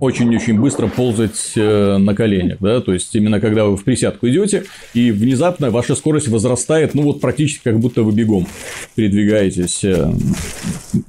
очень-очень 0.00 0.58
быстро 0.58 0.88
ползать 0.88 1.52
э, 1.56 1.96
на 1.98 2.14
коленях, 2.14 2.58
да, 2.60 2.80
то 2.80 2.92
есть 2.92 3.14
именно 3.14 3.40
когда 3.40 3.66
вы 3.66 3.76
в 3.76 3.84
присядку 3.84 4.28
идете, 4.28 4.64
и 4.94 5.10
внезапно 5.10 5.70
ваша 5.70 5.94
скорость 5.94 6.28
возрастает, 6.28 6.94
ну 6.94 7.02
вот 7.02 7.20
практически 7.20 7.62
как 7.62 7.78
будто 7.78 8.02
вы 8.02 8.12
бегом 8.12 8.46
передвигаетесь. 8.94 9.84
Э, 9.84 10.12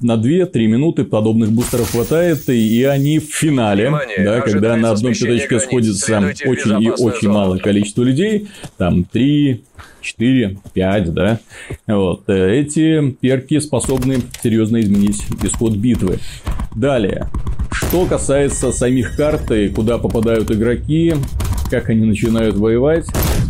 на 0.00 0.14
2-3 0.14 0.66
минуты 0.66 1.04
подобных 1.04 1.50
бустеров 1.52 1.90
хватает, 1.90 2.48
и 2.48 2.82
они 2.84 3.18
в 3.18 3.34
финале, 3.34 3.88
Внимание, 3.88 4.24
да, 4.24 4.40
когда 4.40 4.76
на 4.76 4.90
одном 4.90 5.12
пятачке 5.12 5.58
сходится 5.58 6.18
очень 6.44 6.82
и 6.82 6.90
очень 6.90 7.28
зону. 7.28 7.34
малое 7.34 7.58
количество 7.58 8.02
людей, 8.02 8.48
там 8.76 9.04
3 9.04 9.62
4, 10.02 10.58
5, 10.74 11.14
да. 11.14 11.40
Вот. 11.86 12.24
Э, 12.28 12.54
эти 12.54 13.10
перки 13.20 13.58
способны 13.60 14.18
серьезно 14.42 14.80
изменить 14.80 15.22
исход 15.42 15.74
битвы. 15.76 16.18
Далее. 16.74 17.28
Что 17.92 18.06
касается 18.06 18.72
самих 18.72 19.16
карт 19.16 19.50
и 19.50 19.68
куда 19.68 19.98
попадают 19.98 20.50
игроки, 20.50 21.12
как 21.70 21.90
они 21.90 22.06
начинают 22.06 22.56
воевать, 22.56 23.04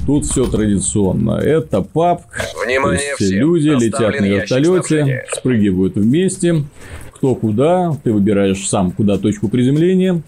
тут 0.05 0.27
все 0.27 0.47
традиционно. 0.47 1.39
Это 1.39 1.81
пап, 1.81 2.23
Внимание 2.67 3.15
все 3.15 3.39
люди 3.39 3.69
летят 3.69 4.19
на 4.21 4.25
вертолете, 4.25 5.27
спрыгивают 5.33 5.95
вместе, 5.95 6.65
кто 7.15 7.37
куда, 7.37 7.97
ты 8.03 8.13
выбираешь 8.13 8.67
сам, 8.67 8.91
куда 8.91 9.17
точку 9.17 9.47
приземления, 9.47 10.23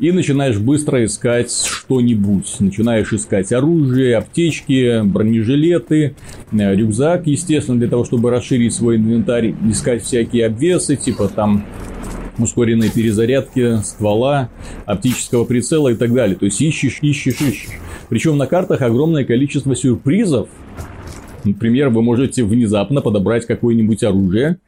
и 0.00 0.10
начинаешь 0.10 0.58
быстро 0.58 1.04
искать 1.04 1.52
что-нибудь. 1.52 2.56
Начинаешь 2.58 3.12
искать 3.12 3.52
оружие, 3.52 4.16
аптечки, 4.16 5.02
бронежилеты, 5.04 6.16
э, 6.50 6.74
рюкзак, 6.74 7.28
естественно, 7.28 7.78
для 7.78 7.86
того, 7.86 8.04
чтобы 8.04 8.32
расширить 8.32 8.74
свой 8.74 8.96
инвентарь, 8.96 9.54
искать 9.70 10.02
всякие 10.02 10.46
обвесы, 10.46 10.96
типа 10.96 11.28
там 11.28 11.64
ускоренной 12.38 12.90
перезарядки 12.90 13.82
ствола, 13.82 14.50
оптического 14.86 15.44
прицела 15.44 15.90
и 15.90 15.94
так 15.94 16.12
далее. 16.12 16.36
То 16.36 16.46
есть 16.46 16.60
ищешь, 16.60 16.98
ищешь, 17.02 17.40
ищешь. 17.40 17.78
Причем 18.08 18.36
на 18.36 18.46
картах 18.46 18.82
огромное 18.82 19.24
количество 19.24 19.74
сюрпризов. 19.74 20.48
Например, 21.44 21.90
вы 21.90 22.02
можете 22.02 22.42
внезапно 22.42 23.00
подобрать 23.00 23.46
какое-нибудь 23.46 24.02
оружие 24.02 24.58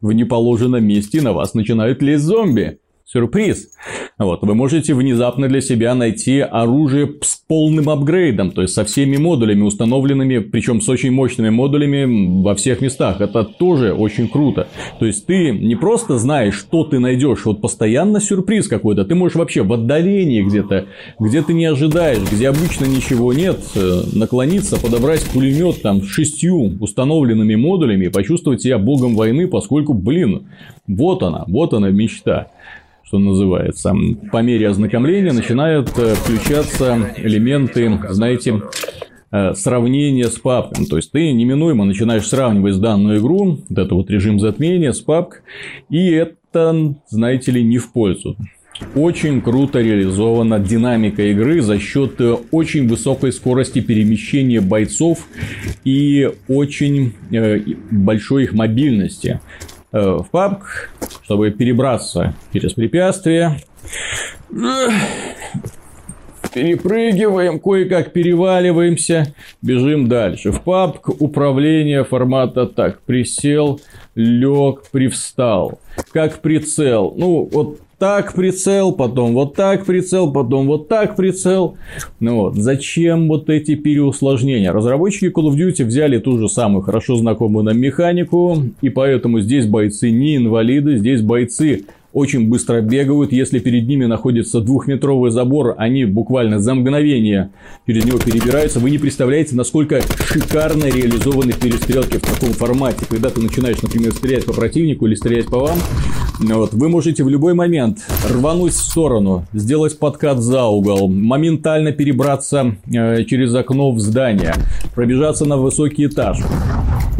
в 0.00 0.12
неположенном 0.12 0.84
месте, 0.84 1.18
и 1.18 1.20
на 1.20 1.32
вас 1.32 1.54
начинают 1.54 2.02
лезть 2.02 2.24
зомби. 2.24 2.78
Сюрприз! 3.04 3.70
Вот, 4.16 4.42
вы 4.42 4.54
можете 4.54 4.94
внезапно 4.94 5.48
для 5.48 5.60
себя 5.60 5.92
найти 5.96 6.38
оружие 6.38 7.14
с 7.20 7.34
полным 7.48 7.90
апгрейдом, 7.90 8.52
то 8.52 8.62
есть 8.62 8.72
со 8.72 8.84
всеми 8.84 9.16
модулями 9.16 9.62
установленными, 9.62 10.38
причем 10.38 10.80
с 10.80 10.88
очень 10.88 11.10
мощными 11.10 11.50
модулями 11.50 12.42
во 12.42 12.54
всех 12.54 12.80
местах. 12.80 13.20
Это 13.20 13.42
тоже 13.42 13.92
очень 13.92 14.28
круто. 14.28 14.68
То 15.00 15.06
есть 15.06 15.26
ты 15.26 15.50
не 15.50 15.74
просто 15.74 16.18
знаешь, 16.18 16.54
что 16.54 16.84
ты 16.84 17.00
найдешь, 17.00 17.44
вот 17.44 17.60
постоянно 17.60 18.20
сюрприз 18.20 18.68
какой-то. 18.68 19.04
Ты 19.04 19.16
можешь 19.16 19.36
вообще 19.36 19.64
в 19.64 19.72
отдалении 19.72 20.42
где-то, 20.42 20.86
где 21.18 21.42
ты 21.42 21.52
не 21.52 21.64
ожидаешь, 21.64 22.22
где 22.30 22.50
обычно 22.50 22.84
ничего 22.84 23.32
нет, 23.32 23.58
э, 23.74 24.02
наклониться, 24.12 24.80
подобрать 24.80 25.24
пулемет 25.32 25.82
там 25.82 26.02
с 26.02 26.06
шестью 26.06 26.76
установленными 26.78 27.56
модулями 27.56 28.04
и 28.04 28.10
почувствовать 28.10 28.62
себя 28.62 28.78
богом 28.78 29.16
войны, 29.16 29.48
поскольку, 29.48 29.92
блин, 29.92 30.46
вот 30.86 31.24
она, 31.24 31.44
вот 31.48 31.74
она 31.74 31.90
мечта 31.90 32.48
что 33.06 33.18
называется. 33.18 33.94
По 34.32 34.42
мере 34.42 34.68
ознакомления 34.68 35.32
начинают 35.32 35.90
э, 35.98 36.14
включаться 36.14 37.14
элементы, 37.16 38.00
знаете, 38.10 38.62
э, 39.30 39.54
сравнения 39.54 40.28
с 40.28 40.38
папкой. 40.38 40.86
То 40.86 40.96
есть 40.96 41.12
ты 41.12 41.32
неминуемо 41.32 41.84
начинаешь 41.84 42.26
сравнивать 42.26 42.80
данную 42.80 43.20
игру, 43.20 43.58
вот 43.68 43.78
это 43.78 43.94
вот 43.94 44.10
режим 44.10 44.40
затмения 44.40 44.92
с 44.92 45.00
папкой, 45.00 45.42
и 45.90 46.10
это, 46.10 46.94
знаете 47.08 47.52
ли, 47.52 47.62
не 47.62 47.78
в 47.78 47.92
пользу. 47.92 48.36
Очень 48.96 49.40
круто 49.40 49.80
реализована 49.80 50.58
динамика 50.58 51.22
игры 51.30 51.60
за 51.60 51.78
счет 51.78 52.20
э, 52.20 52.36
очень 52.50 52.88
высокой 52.88 53.32
скорости 53.32 53.80
перемещения 53.80 54.60
бойцов 54.60 55.28
и 55.84 56.30
очень 56.48 57.12
большой 57.90 58.44
их 58.44 58.52
мобильности. 58.54 59.40
Э, 59.94 60.18
в 60.18 60.28
пабг, 60.28 60.90
чтобы 61.22 61.52
перебраться 61.52 62.34
через 62.52 62.72
препятствия. 62.72 63.60
Перепрыгиваем, 66.52 67.60
кое-как 67.60 68.12
переваливаемся, 68.12 69.32
бежим 69.62 70.08
дальше. 70.08 70.50
В 70.50 70.62
папк 70.62 71.10
управление 71.20 72.02
формата 72.02 72.66
так. 72.66 73.02
Присел, 73.02 73.80
лег, 74.16 74.82
привстал. 74.90 75.78
Как 76.12 76.40
прицел. 76.40 77.14
Ну, 77.16 77.48
вот 77.52 77.78
так 77.98 78.34
прицел, 78.34 78.92
потом 78.92 79.34
вот 79.34 79.54
так 79.54 79.84
прицел, 79.84 80.32
потом 80.32 80.66
вот 80.66 80.88
так 80.88 81.16
прицел. 81.16 81.76
Ну 82.20 82.36
вот, 82.36 82.56
зачем 82.56 83.28
вот 83.28 83.50
эти 83.50 83.74
переусложнения? 83.74 84.72
Разработчики 84.72 85.26
Call 85.26 85.50
of 85.50 85.56
Duty 85.56 85.84
взяли 85.84 86.18
ту 86.18 86.38
же 86.38 86.48
самую 86.48 86.82
хорошо 86.82 87.16
знакомую 87.16 87.64
нам 87.64 87.78
механику, 87.78 88.58
и 88.80 88.88
поэтому 88.88 89.40
здесь 89.40 89.66
бойцы 89.66 90.10
не 90.10 90.36
инвалиды, 90.36 90.96
здесь 90.96 91.20
бойцы 91.20 91.84
очень 92.14 92.48
быстро 92.48 92.80
бегают. 92.80 93.32
Если 93.32 93.58
перед 93.58 93.86
ними 93.86 94.06
находится 94.06 94.60
двухметровый 94.60 95.32
забор, 95.32 95.74
они 95.76 96.04
буквально 96.04 96.60
за 96.60 96.74
мгновение 96.74 97.50
через 97.86 98.04
него 98.06 98.18
перебираются. 98.18 98.78
Вы 98.78 98.92
не 98.92 98.98
представляете, 98.98 99.56
насколько 99.56 100.00
шикарно 100.24 100.84
реализованы 100.84 101.52
перестрелки 101.52 102.18
в 102.18 102.22
таком 102.22 102.50
формате. 102.50 103.04
Когда 103.10 103.30
ты 103.30 103.40
начинаешь, 103.42 103.82
например, 103.82 104.12
стрелять 104.12 104.46
по 104.46 104.52
противнику 104.52 105.06
или 105.06 105.16
стрелять 105.16 105.46
по 105.46 105.58
вам, 105.58 105.78
Вот, 106.40 106.74
вы 106.74 106.88
можете 106.88 107.22
в 107.22 107.28
любой 107.28 107.54
момент 107.54 107.98
рвануть 108.28 108.72
в 108.72 108.76
сторону, 108.76 109.46
сделать 109.52 109.98
подкат 109.98 110.40
за 110.40 110.64
угол, 110.64 111.08
моментально 111.08 111.92
перебраться 111.92 112.76
э, 112.92 113.24
через 113.24 113.54
окно 113.54 113.92
в 113.92 114.00
здание, 114.00 114.54
пробежаться 114.94 115.44
на 115.44 115.56
высокий 115.56 116.06
этаж, 116.06 116.38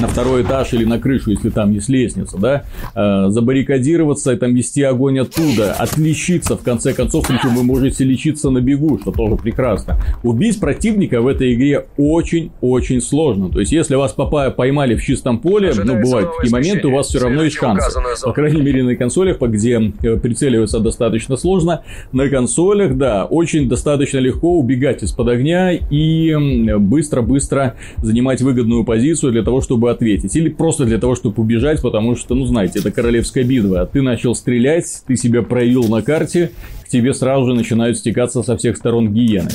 на 0.01 0.09
второй 0.09 0.43
этаж 0.43 0.73
или 0.73 0.85
на 0.85 0.99
крышу, 0.99 1.31
если 1.31 1.51
там 1.51 1.71
есть 1.71 1.89
лестница, 1.89 2.39
да, 2.39 2.65
э, 2.95 3.31
забаррикадироваться 3.31 4.33
и 4.33 4.37
там 4.37 4.53
вести 4.55 4.83
огонь 4.83 5.21
оттуда, 5.21 5.73
отличиться 5.73 6.57
в 6.57 6.63
конце 6.63 6.93
концов, 6.93 7.29
причем 7.29 7.55
вы 7.55 7.63
можете 7.63 8.05
лечиться 8.05 8.51
на 8.51 8.61
бегу, 8.61 8.99
что 8.99 9.13
тоже 9.13 9.37
прекрасно. 9.37 9.97
Убить 10.25 10.59
противника 10.59 11.21
в 11.21 11.29
этой 11.29 11.55
игре 11.55 11.87
очень-очень 11.97 13.01
сложно. 13.01 13.49
То 13.49 13.61
есть, 13.61 13.71
если 13.71 13.95
вас 13.95 14.13
поймали 14.13 14.97
в 14.97 15.03
чистом 15.03 15.39
поле, 15.39 15.73
ну, 15.85 16.01
бывают 16.01 16.31
такие 16.37 16.53
моменты, 16.53 16.89
у 16.89 16.93
вас 16.93 17.09
все 17.09 17.21
равно 17.21 17.45
есть 17.45 17.57
шанс. 17.57 17.85
По 18.23 18.33
крайней 18.33 18.61
мере, 18.61 18.83
на 18.83 18.97
консолях, 19.05 19.41
где 19.41 19.93
э, 20.03 20.17
прицеливаться 20.17 20.81
достаточно 20.81 21.37
сложно, 21.37 21.83
на 22.13 22.29
консолях, 22.29 22.97
да, 22.97 23.27
очень 23.27 23.69
достаточно 23.69 24.19
легко 24.19 24.59
убегать 24.59 25.03
из-под 25.03 25.29
огня 25.29 25.73
и 25.73 26.35
быстро-быстро 26.79 27.75
занимать 27.99 28.41
выгодную 28.41 28.85
позицию 28.85 29.33
для 29.33 29.43
того, 29.43 29.61
чтобы 29.61 29.91
ответить. 29.91 30.35
Или 30.37 30.49
просто 30.49 30.87
для 30.87 30.99
того, 30.99 31.15
чтобы 31.15 31.43
убежать, 31.43 31.83
потому 31.83 32.17
что, 32.17 32.35
ну, 32.35 32.47
знаете, 32.47 32.79
это 32.79 32.91
королевская 32.91 33.45
битва. 33.45 33.89
Ты 33.93 34.01
начал 34.01 34.35
стрелять, 34.35 34.87
ты 35.07 35.17
себя 35.17 35.43
проявил 35.43 35.85
на 35.85 36.01
карте, 36.01 36.51
тебе 36.95 37.13
сразу 37.13 37.47
же 37.47 37.55
начинают 37.55 37.99
стекаться 37.99 38.45
со 38.45 38.57
всех 38.57 38.77
сторон 38.77 39.13
гиены. 39.13 39.51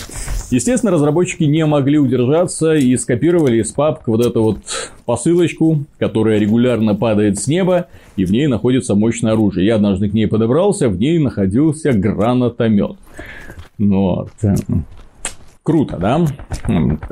Естественно, 0.52 0.92
разработчики 0.92 1.44
не 1.46 1.66
могли 1.66 1.98
удержаться 1.98 2.76
и 2.76 2.98
скопировали 2.98 3.62
из 3.62 3.72
папк 3.72 4.08
вот 4.08 4.26
эту 4.26 4.44
вот 4.44 4.58
посылочку, 5.06 5.86
которая 5.98 6.38
регулярно 6.38 6.96
падает 6.96 7.40
с 7.40 7.48
неба, 7.48 7.88
и 8.18 8.26
в 8.26 8.32
ней 8.32 8.48
находится 8.48 8.94
мощное 8.94 9.32
оружие. 9.32 9.66
Я 9.68 9.76
однажды 9.76 10.10
к 10.10 10.14
ней 10.14 10.28
подобрался, 10.28 10.90
в 10.90 11.00
ней 11.00 11.18
находился 11.18 11.94
гранатомет. 11.94 12.98
Вот 13.78 14.32
круто, 15.70 15.98
да? 15.98 16.26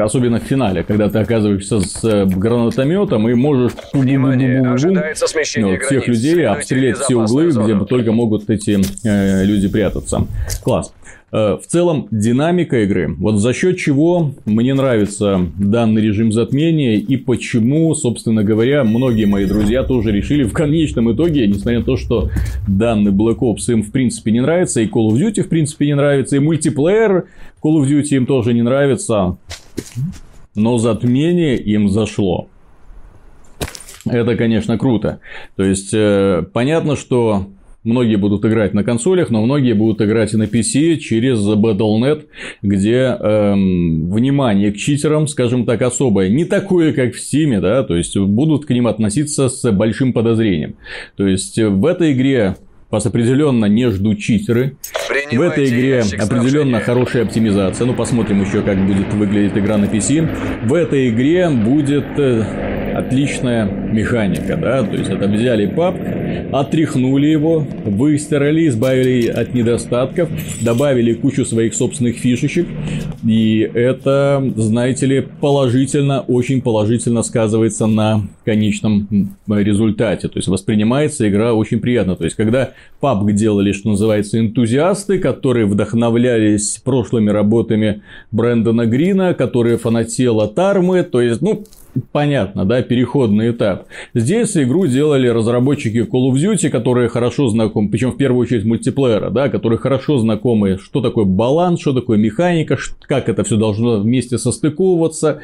Особенно 0.04 0.40
в 0.40 0.44
финале, 0.44 0.84
когда 0.84 1.10
ты 1.10 1.20
оказываешься 1.20 1.80
с 1.80 2.04
э, 2.04 2.26
гранатометом 2.26 3.30
и 3.30 3.36
можешь 3.36 3.74
Внимание, 3.94 4.62
ожидается 4.62 5.28
смещение 5.28 5.80
всех 5.80 6.08
людей 6.08 6.48
обстрелять 6.48 6.98
все 6.98 7.18
углы, 7.18 7.52
зону. 7.52 7.68
где 7.68 7.86
только 7.86 8.12
могут 8.12 8.50
эти 8.50 8.80
э, 9.08 9.46
люди 9.46 9.68
прятаться. 9.68 10.26
Класс. 10.64 10.92
Э, 11.30 11.58
в 11.62 11.68
целом, 11.68 12.08
динамика 12.10 12.84
игры. 12.84 13.14
Вот 13.18 13.40
за 13.40 13.54
счет 13.54 13.78
чего 13.78 14.34
мне 14.46 14.74
нравится 14.74 15.42
данный 15.58 16.02
режим 16.02 16.32
затмения 16.32 16.96
и 16.96 17.18
почему, 17.18 17.94
собственно 17.96 18.46
говоря, 18.46 18.86
многие 18.86 19.26
мои 19.26 19.46
друзья 19.46 19.84
тоже 19.84 20.12
решили 20.12 20.44
в 20.44 20.54
конечном 20.54 21.14
итоге, 21.14 21.46
несмотря 21.48 21.80
на 21.80 21.86
то, 21.86 21.98
что 21.98 22.30
данный 22.66 23.12
Black 23.12 23.40
Ops 23.40 23.70
им 23.70 23.84
в 23.84 23.92
принципе 23.92 24.32
не 24.32 24.40
нравится, 24.40 24.80
и 24.80 24.88
Call 24.88 25.10
of 25.10 25.20
Duty 25.20 25.44
в 25.44 25.50
принципе 25.50 25.88
не 25.88 25.96
нравится, 25.96 26.38
и 26.38 26.40
мультиплеер 26.40 27.28
Call 27.62 27.82
of 27.82 27.90
Duty 27.90 28.16
им 28.16 28.26
тоже 28.26 28.54
не 28.54 28.62
нравится, 28.62 29.38
но 30.56 30.78
затмение 30.78 31.58
им 31.58 31.90
зашло. 31.90 32.48
Это, 34.06 34.38
конечно, 34.38 34.78
круто. 34.78 35.20
То 35.58 35.64
есть, 35.66 35.94
э, 35.94 36.46
понятно, 36.54 36.96
что 36.96 37.48
Многие 37.88 38.18
будут 38.18 38.44
играть 38.44 38.74
на 38.74 38.84
консолях, 38.84 39.30
но 39.30 39.42
многие 39.42 39.72
будут 39.72 40.02
играть 40.02 40.34
и 40.34 40.38
на 40.38 40.44
PC 40.44 40.98
через 40.98 41.40
Battle.net, 41.40 42.26
где 42.62 43.16
эм, 43.18 44.12
внимание 44.12 44.74
к 44.74 44.76
читерам, 44.76 45.26
скажем 45.26 45.66
так, 45.66 45.82
особое. 45.82 46.28
Не 46.28 46.44
такое, 46.44 46.92
как 46.92 47.14
в 47.14 47.18
Steam, 47.18 47.62
да, 47.62 47.84
то 47.84 47.96
есть 47.96 48.18
будут 48.18 48.66
к 48.66 48.72
ним 48.72 48.88
относиться 48.88 49.48
с 49.48 49.72
большим 49.72 50.12
подозрением. 50.12 50.76
То 51.16 51.26
есть 51.26 51.58
в 51.58 51.86
этой 51.86 52.12
игре 52.12 52.58
вас 52.92 53.06
определенно 53.06 53.68
не 53.68 53.90
ждут 53.90 54.20
читеры. 54.20 54.76
В 55.32 55.40
этой 55.40 55.70
игре 55.70 56.04
определенно 56.20 56.82
хорошая 56.82 57.24
оптимизация. 57.24 57.88
Ну, 57.88 57.94
посмотрим 57.94 58.42
еще, 58.42 58.64
как 58.64 58.86
будет 58.86 59.14
выглядеть 59.14 59.58
игра 59.58 59.78
на 59.78 59.86
PC. 59.86 60.28
В 60.66 60.74
этой 60.74 61.10
игре 61.10 61.50
будет 61.50 62.06
э, 62.18 62.67
отличная 62.98 63.66
механика, 63.66 64.58
да, 64.58 64.84
то 64.84 64.96
есть 64.96 65.10
это 65.10 65.28
взяли 65.28 65.68
пап, 65.68 65.96
отряхнули 66.52 67.28
его, 67.28 67.66
выстирали, 67.86 68.68
избавили 68.68 69.28
от 69.28 69.54
недостатков, 69.54 70.30
добавили 70.62 71.14
кучу 71.14 71.46
своих 71.46 71.76
собственных 71.76 72.18
фишечек, 72.18 72.68
и 73.24 73.60
это, 73.60 74.44
знаете 74.56 75.06
ли, 75.06 75.28
положительно, 75.42 76.22
очень 76.22 76.62
положительно 76.62 77.22
сказывается 77.22 77.86
на 77.86 78.28
конечном 78.44 79.36
результате, 79.48 80.28
то 80.28 80.38
есть 80.38 80.48
воспринимается 80.48 81.30
игра 81.30 81.54
очень 81.54 81.80
приятно, 81.80 82.16
то 82.16 82.24
есть 82.24 82.36
когда 82.36 82.72
PUBG 83.02 83.34
делали, 83.34 83.74
что 83.74 83.90
называется, 83.90 84.40
энтузиасты, 84.40 85.20
которые 85.20 85.68
вдохновлялись 85.68 86.82
прошлыми 86.84 87.30
работами 87.30 88.02
Брэндона 88.32 88.88
Грина, 88.88 89.36
которые 89.36 89.78
фанател 89.78 90.42
от 90.42 90.58
армы, 90.58 91.04
то 91.04 91.22
есть, 91.22 91.42
ну, 91.42 91.64
понятно, 92.12 92.66
да, 92.66 92.82
переходный 92.82 93.52
этап. 93.52 93.88
Здесь 94.14 94.56
игру 94.58 94.88
делали 94.88 95.28
разработчики 95.28 95.98
Call 95.98 96.32
of 96.32 96.34
Duty, 96.34 96.70
которые 96.70 97.10
хорошо 97.10 97.48
знакомы, 97.50 97.90
причем 97.90 98.12
в 98.12 98.18
первую 98.18 98.42
очередь 98.42 98.66
мультиплеера, 98.66 99.30
да, 99.30 99.50
которые 99.50 99.80
хорошо 99.80 100.18
знакомы, 100.18 100.78
что 100.82 101.02
такое 101.02 101.26
баланс, 101.26 101.82
что 101.82 101.94
такое 101.94 102.18
механика, 102.18 102.78
как 103.02 103.30
это 103.30 103.44
все 103.44 103.58
должно 103.58 104.00
вместе 104.00 104.38
состыковываться, 104.38 105.42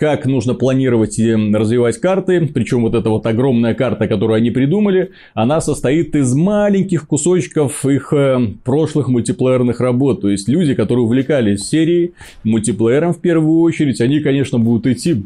как 0.00 0.24
нужно 0.24 0.54
планировать 0.54 1.18
и 1.18 1.34
развивать 1.34 1.98
карты. 1.98 2.48
Причем 2.52 2.82
вот 2.82 2.94
эта 2.94 3.10
вот 3.10 3.26
огромная 3.26 3.74
карта, 3.74 4.08
которую 4.08 4.36
они 4.36 4.50
придумали, 4.50 5.10
она 5.34 5.60
состоит 5.60 6.16
из 6.16 6.34
маленьких 6.34 7.06
кусочков 7.06 7.84
их 7.84 8.12
э, 8.14 8.38
прошлых 8.64 9.08
мультиплеерных 9.08 9.78
работ. 9.80 10.22
То 10.22 10.30
есть 10.30 10.48
люди, 10.48 10.74
которые 10.74 11.04
увлекались 11.04 11.68
серией, 11.68 12.14
мультиплеером 12.44 13.12
в 13.12 13.20
первую 13.20 13.60
очередь, 13.60 14.00
они, 14.00 14.20
конечно, 14.20 14.58
будут 14.58 14.86
идти 14.86 15.22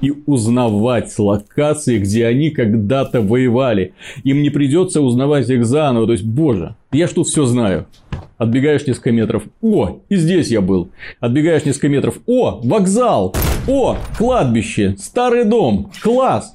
и 0.00 0.12
узнавать 0.26 1.18
локации, 1.18 1.98
где 1.98 2.26
они 2.26 2.50
когда-то 2.50 3.20
воевали. 3.20 3.94
Им 4.22 4.42
не 4.42 4.50
придется 4.50 5.00
узнавать 5.00 5.48
их 5.48 5.64
заново. 5.64 6.06
То 6.06 6.12
есть, 6.12 6.24
боже, 6.24 6.76
я 6.92 7.06
ж 7.06 7.12
тут 7.12 7.28
все 7.28 7.44
знаю. 7.44 7.86
Отбегаешь 8.38 8.86
несколько 8.86 9.12
метров. 9.12 9.44
О, 9.62 10.00
и 10.08 10.16
здесь 10.16 10.48
я 10.48 10.60
был. 10.60 10.90
Отбегаешь 11.20 11.64
несколько 11.64 11.88
метров. 11.88 12.18
О, 12.26 12.60
вокзал. 12.62 13.34
О, 13.66 13.96
кладбище, 14.18 14.96
старый 14.98 15.44
дом, 15.44 15.90
класс. 16.02 16.54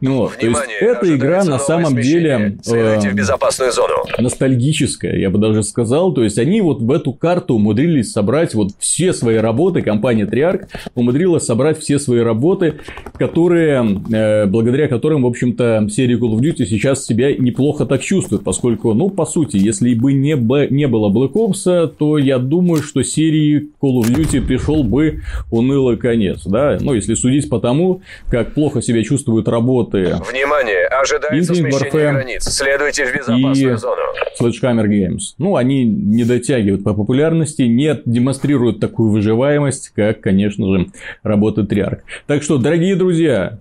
Ну, 0.00 0.28
то 0.28 0.46
есть 0.46 0.60
эта 0.80 1.14
игра 1.14 1.42
на 1.44 1.58
самом 1.58 2.00
деле 2.00 2.58
э, 2.66 3.00
в 3.00 3.14
безопасную 3.14 3.72
зону. 3.72 4.04
ностальгическая, 4.18 5.16
я 5.16 5.30
бы 5.30 5.38
даже 5.38 5.62
сказал. 5.64 6.12
То 6.12 6.22
есть 6.22 6.38
они 6.38 6.60
вот 6.60 6.80
в 6.80 6.90
эту 6.92 7.12
карту 7.12 7.54
умудрились 7.54 8.12
собрать 8.12 8.54
вот 8.54 8.70
все 8.78 9.12
свои 9.12 9.36
работы. 9.36 9.82
Компания 9.82 10.26
Triarch 10.26 10.66
умудрилась 10.94 11.44
собрать 11.44 11.78
все 11.80 11.98
свои 11.98 12.20
работы, 12.20 12.74
которые 13.18 14.02
э, 14.12 14.46
благодаря 14.46 14.88
которым, 14.88 15.22
в 15.22 15.26
общем-то, 15.26 15.88
серия 15.90 16.16
Call 16.16 16.36
of 16.36 16.40
Duty 16.40 16.66
сейчас 16.66 17.04
себя 17.04 17.34
неплохо 17.34 17.86
так 17.86 18.02
чувствует, 18.02 18.44
поскольку, 18.44 18.94
ну, 18.94 19.10
по 19.10 19.26
сути, 19.26 19.56
если 19.56 19.92
бы 19.94 20.12
не, 20.12 20.34
не 20.70 20.86
было 20.94 21.10
Black 21.10 21.32
Ops, 21.32 21.88
то 21.98 22.18
я 22.18 22.38
думаю, 22.38 22.82
что 22.82 23.02
серии 23.02 23.70
Call 23.82 24.00
of 24.00 24.08
Duty 24.08 24.40
пришел 24.40 24.82
бы 24.84 25.22
унылый 25.50 25.96
конец 25.96 26.44
да, 26.54 26.78
ну, 26.80 26.94
если 26.94 27.14
судить 27.14 27.48
по 27.48 27.58
тому, 27.58 28.02
как 28.30 28.54
плохо 28.54 28.80
себя 28.80 29.02
чувствуют 29.02 29.48
работы. 29.48 30.16
Внимание, 30.30 30.86
ожидается 30.86 31.52
Infinite 31.52 31.56
смещение 31.56 31.90
Warfare 31.90 32.12
границ, 32.12 32.44
следуйте 32.44 33.06
в 33.06 33.14
безопасную 33.14 33.74
и 33.74 33.76
зону. 33.76 34.02
Sledgehammer 34.40 34.86
Games. 34.86 35.34
Ну, 35.38 35.56
они 35.56 35.84
не 35.84 36.24
дотягивают 36.24 36.84
по 36.84 36.94
популярности, 36.94 37.62
не 37.62 38.00
демонстрируют 38.04 38.80
такую 38.80 39.10
выживаемость, 39.10 39.90
как, 39.94 40.20
конечно 40.20 40.66
же, 40.78 40.86
работа 41.22 41.62
Triarch. 41.62 42.00
Так 42.26 42.42
что, 42.42 42.58
дорогие 42.58 42.94
друзья, 42.96 43.58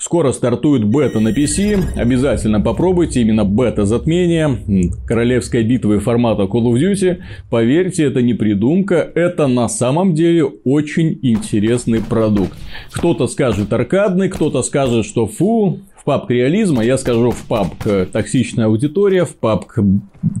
Скоро 0.00 0.32
стартует 0.32 0.82
бета 0.82 1.20
на 1.20 1.28
PC, 1.28 1.78
обязательно 1.94 2.58
попробуйте 2.58 3.20
именно 3.20 3.44
бета 3.44 3.84
затмения, 3.84 4.58
королевской 5.06 5.62
битвы 5.62 6.00
формата 6.00 6.44
Call 6.44 6.72
of 6.72 6.80
Duty. 6.80 7.18
Поверьте, 7.50 8.04
это 8.04 8.22
не 8.22 8.32
придумка, 8.32 8.94
это 9.14 9.46
на 9.46 9.68
самом 9.68 10.14
деле 10.14 10.44
очень 10.64 11.18
интересный 11.20 12.00
продукт. 12.00 12.54
Кто-то 12.90 13.26
скажет 13.26 13.70
аркадный, 13.74 14.30
кто-то 14.30 14.62
скажет, 14.62 15.04
что 15.04 15.26
фу, 15.26 15.80
папк 16.10 16.28
реализма 16.32 16.84
я 16.84 16.98
скажу 16.98 17.30
в 17.30 17.44
папк 17.46 17.86
токсичная 18.10 18.66
аудитория, 18.66 19.24
в 19.24 19.36
папк 19.36 19.78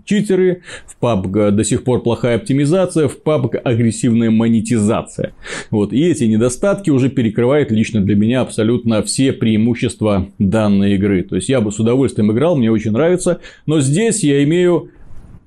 читеры, 0.04 0.62
в 0.84 0.96
папк 0.96 1.30
до 1.30 1.62
сих 1.62 1.84
пор 1.84 2.02
плохая 2.02 2.34
оптимизация, 2.34 3.06
в 3.06 3.22
папк 3.22 3.54
агрессивная 3.62 4.32
монетизация. 4.32 5.32
Вот. 5.70 5.92
И 5.92 6.04
эти 6.04 6.24
недостатки 6.24 6.90
уже 6.90 7.08
перекрывают 7.08 7.70
лично 7.70 8.00
для 8.00 8.16
меня 8.16 8.40
абсолютно 8.40 9.04
все 9.04 9.32
преимущества 9.32 10.26
данной 10.40 10.96
игры. 10.96 11.22
То 11.22 11.36
есть 11.36 11.48
я 11.48 11.60
бы 11.60 11.70
с 11.70 11.78
удовольствием 11.78 12.32
играл, 12.32 12.56
мне 12.56 12.72
очень 12.72 12.90
нравится. 12.90 13.38
Но 13.64 13.80
здесь 13.80 14.24
я 14.24 14.42
имею 14.42 14.90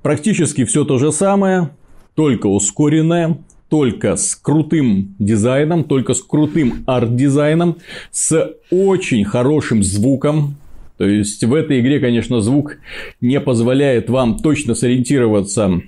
практически 0.00 0.64
все 0.64 0.86
то 0.86 0.96
же 0.96 1.12
самое, 1.12 1.68
только 2.14 2.46
ускоренное, 2.46 3.36
только 3.74 4.14
с 4.14 4.36
крутым 4.36 5.16
дизайном, 5.18 5.82
только 5.82 6.14
с 6.14 6.22
крутым 6.22 6.84
арт-дизайном, 6.86 7.78
с 8.12 8.54
очень 8.70 9.24
хорошим 9.24 9.82
звуком, 9.82 10.58
То 10.96 11.04
есть 11.04 11.42
в 11.42 11.52
этой 11.52 11.80
игре, 11.80 11.98
конечно, 11.98 12.40
звук 12.40 12.76
не 13.20 13.40
позволяет 13.40 14.08
вам 14.08 14.38
точно 14.38 14.76
сориентироваться 14.76 15.82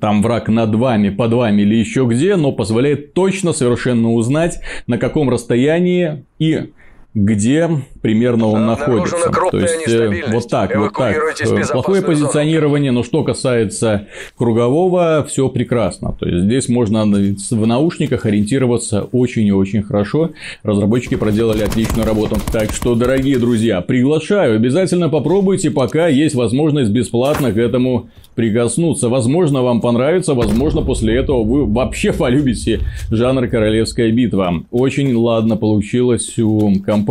там 0.00 0.22
враг 0.22 0.48
над 0.48 0.74
вами, 0.74 1.10
под 1.10 1.34
вами 1.34 1.60
или 1.60 1.74
еще 1.74 2.06
где, 2.06 2.34
но 2.36 2.50
позволяет 2.50 3.12
точно 3.12 3.52
совершенно 3.52 4.14
узнать, 4.14 4.58
на 4.86 4.96
каком 4.96 5.28
расстоянии 5.28 6.24
и 6.38 6.70
где 7.16 7.66
примерно 8.02 8.48
он 8.48 8.66
находится. 8.66 9.16
То 9.50 9.58
есть, 9.58 9.88
э, 9.88 10.24
вот 10.30 10.48
так, 10.50 10.76
вот 10.76 10.92
так. 10.92 11.16
Э, 11.40 11.62
плохое 11.72 12.02
позиционирование, 12.02 12.92
но 12.92 13.02
что 13.02 13.24
касается 13.24 14.06
кругового, 14.36 15.24
все 15.26 15.48
прекрасно. 15.48 16.14
То 16.20 16.28
есть, 16.28 16.44
здесь 16.44 16.68
можно 16.68 17.04
в 17.04 17.66
наушниках 17.66 18.26
ориентироваться 18.26 19.08
очень 19.12 19.46
и 19.46 19.52
очень 19.52 19.82
хорошо. 19.82 20.32
Разработчики 20.62 21.14
проделали 21.14 21.62
отличную 21.62 22.06
работу. 22.06 22.36
Так 22.52 22.70
что, 22.70 22.94
дорогие 22.94 23.38
друзья, 23.38 23.80
приглашаю, 23.80 24.56
обязательно 24.56 25.08
попробуйте, 25.08 25.70
пока 25.70 26.08
есть 26.08 26.34
возможность 26.34 26.90
бесплатно 26.90 27.50
к 27.50 27.56
этому 27.56 28.10
прикоснуться. 28.34 29.08
Возможно, 29.08 29.62
вам 29.62 29.80
понравится, 29.80 30.34
возможно, 30.34 30.82
после 30.82 31.16
этого 31.16 31.42
вы 31.42 31.64
вообще 31.64 32.12
полюбите 32.16 32.80
жанр 33.10 33.48
«Королевская 33.48 34.12
битва». 34.12 34.64
Очень 34.70 35.14
ладно 35.14 35.56
получилось 35.56 36.38
у 36.38 36.74
компании 36.84 37.05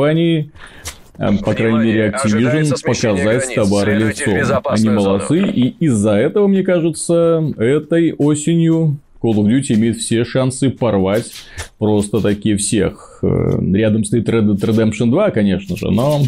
э, 1.18 1.38
по 1.44 1.54
крайней 1.54 1.80
мере, 1.80 2.10
Activision 2.10 2.74
показать 2.84 3.56
товары 3.56 3.98
лицом. 3.98 4.62
Они 4.66 4.90
молодцы, 4.90 5.40
и 5.48 5.76
из-за 5.80 6.12
этого, 6.12 6.48
мне 6.48 6.64
кажется, 6.64 7.44
этой 7.58 8.14
осенью 8.14 9.00
Call 9.26 9.34
of 9.34 9.48
Duty 9.48 9.74
имеет 9.74 9.98
все 9.98 10.24
шансы 10.24 10.70
порвать 10.70 11.32
просто 11.80 12.22
такие 12.22 12.58
всех. 12.58 13.20
Э, 13.24 13.58
рядом 13.74 14.04
стоит 14.04 14.30
Red 14.30 14.52
Dead 14.52 14.60
Redemption 14.60 15.10
2, 15.10 15.32
конечно 15.32 15.76
же, 15.76 15.90
но... 15.90 16.22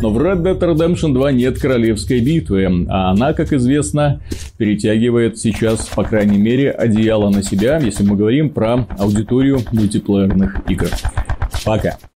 Но 0.00 0.10
в 0.10 0.18
Red 0.18 0.42
Dead 0.42 0.58
Redemption 0.58 1.12
2 1.12 1.32
нет 1.32 1.60
королевской 1.60 2.20
битвы, 2.20 2.86
а 2.88 3.10
она, 3.10 3.32
как 3.34 3.52
известно, 3.52 4.20
перетягивает 4.56 5.38
сейчас, 5.38 5.86
по 5.86 6.02
крайней 6.02 6.38
мере, 6.38 6.70
одеяло 6.70 7.30
на 7.30 7.42
себя, 7.42 7.78
если 7.78 8.02
мы 8.02 8.16
говорим 8.16 8.50
про 8.50 8.86
аудиторию 8.98 9.60
мультиплеерных 9.70 10.62
игр. 10.68 10.88
Пока. 11.64 11.98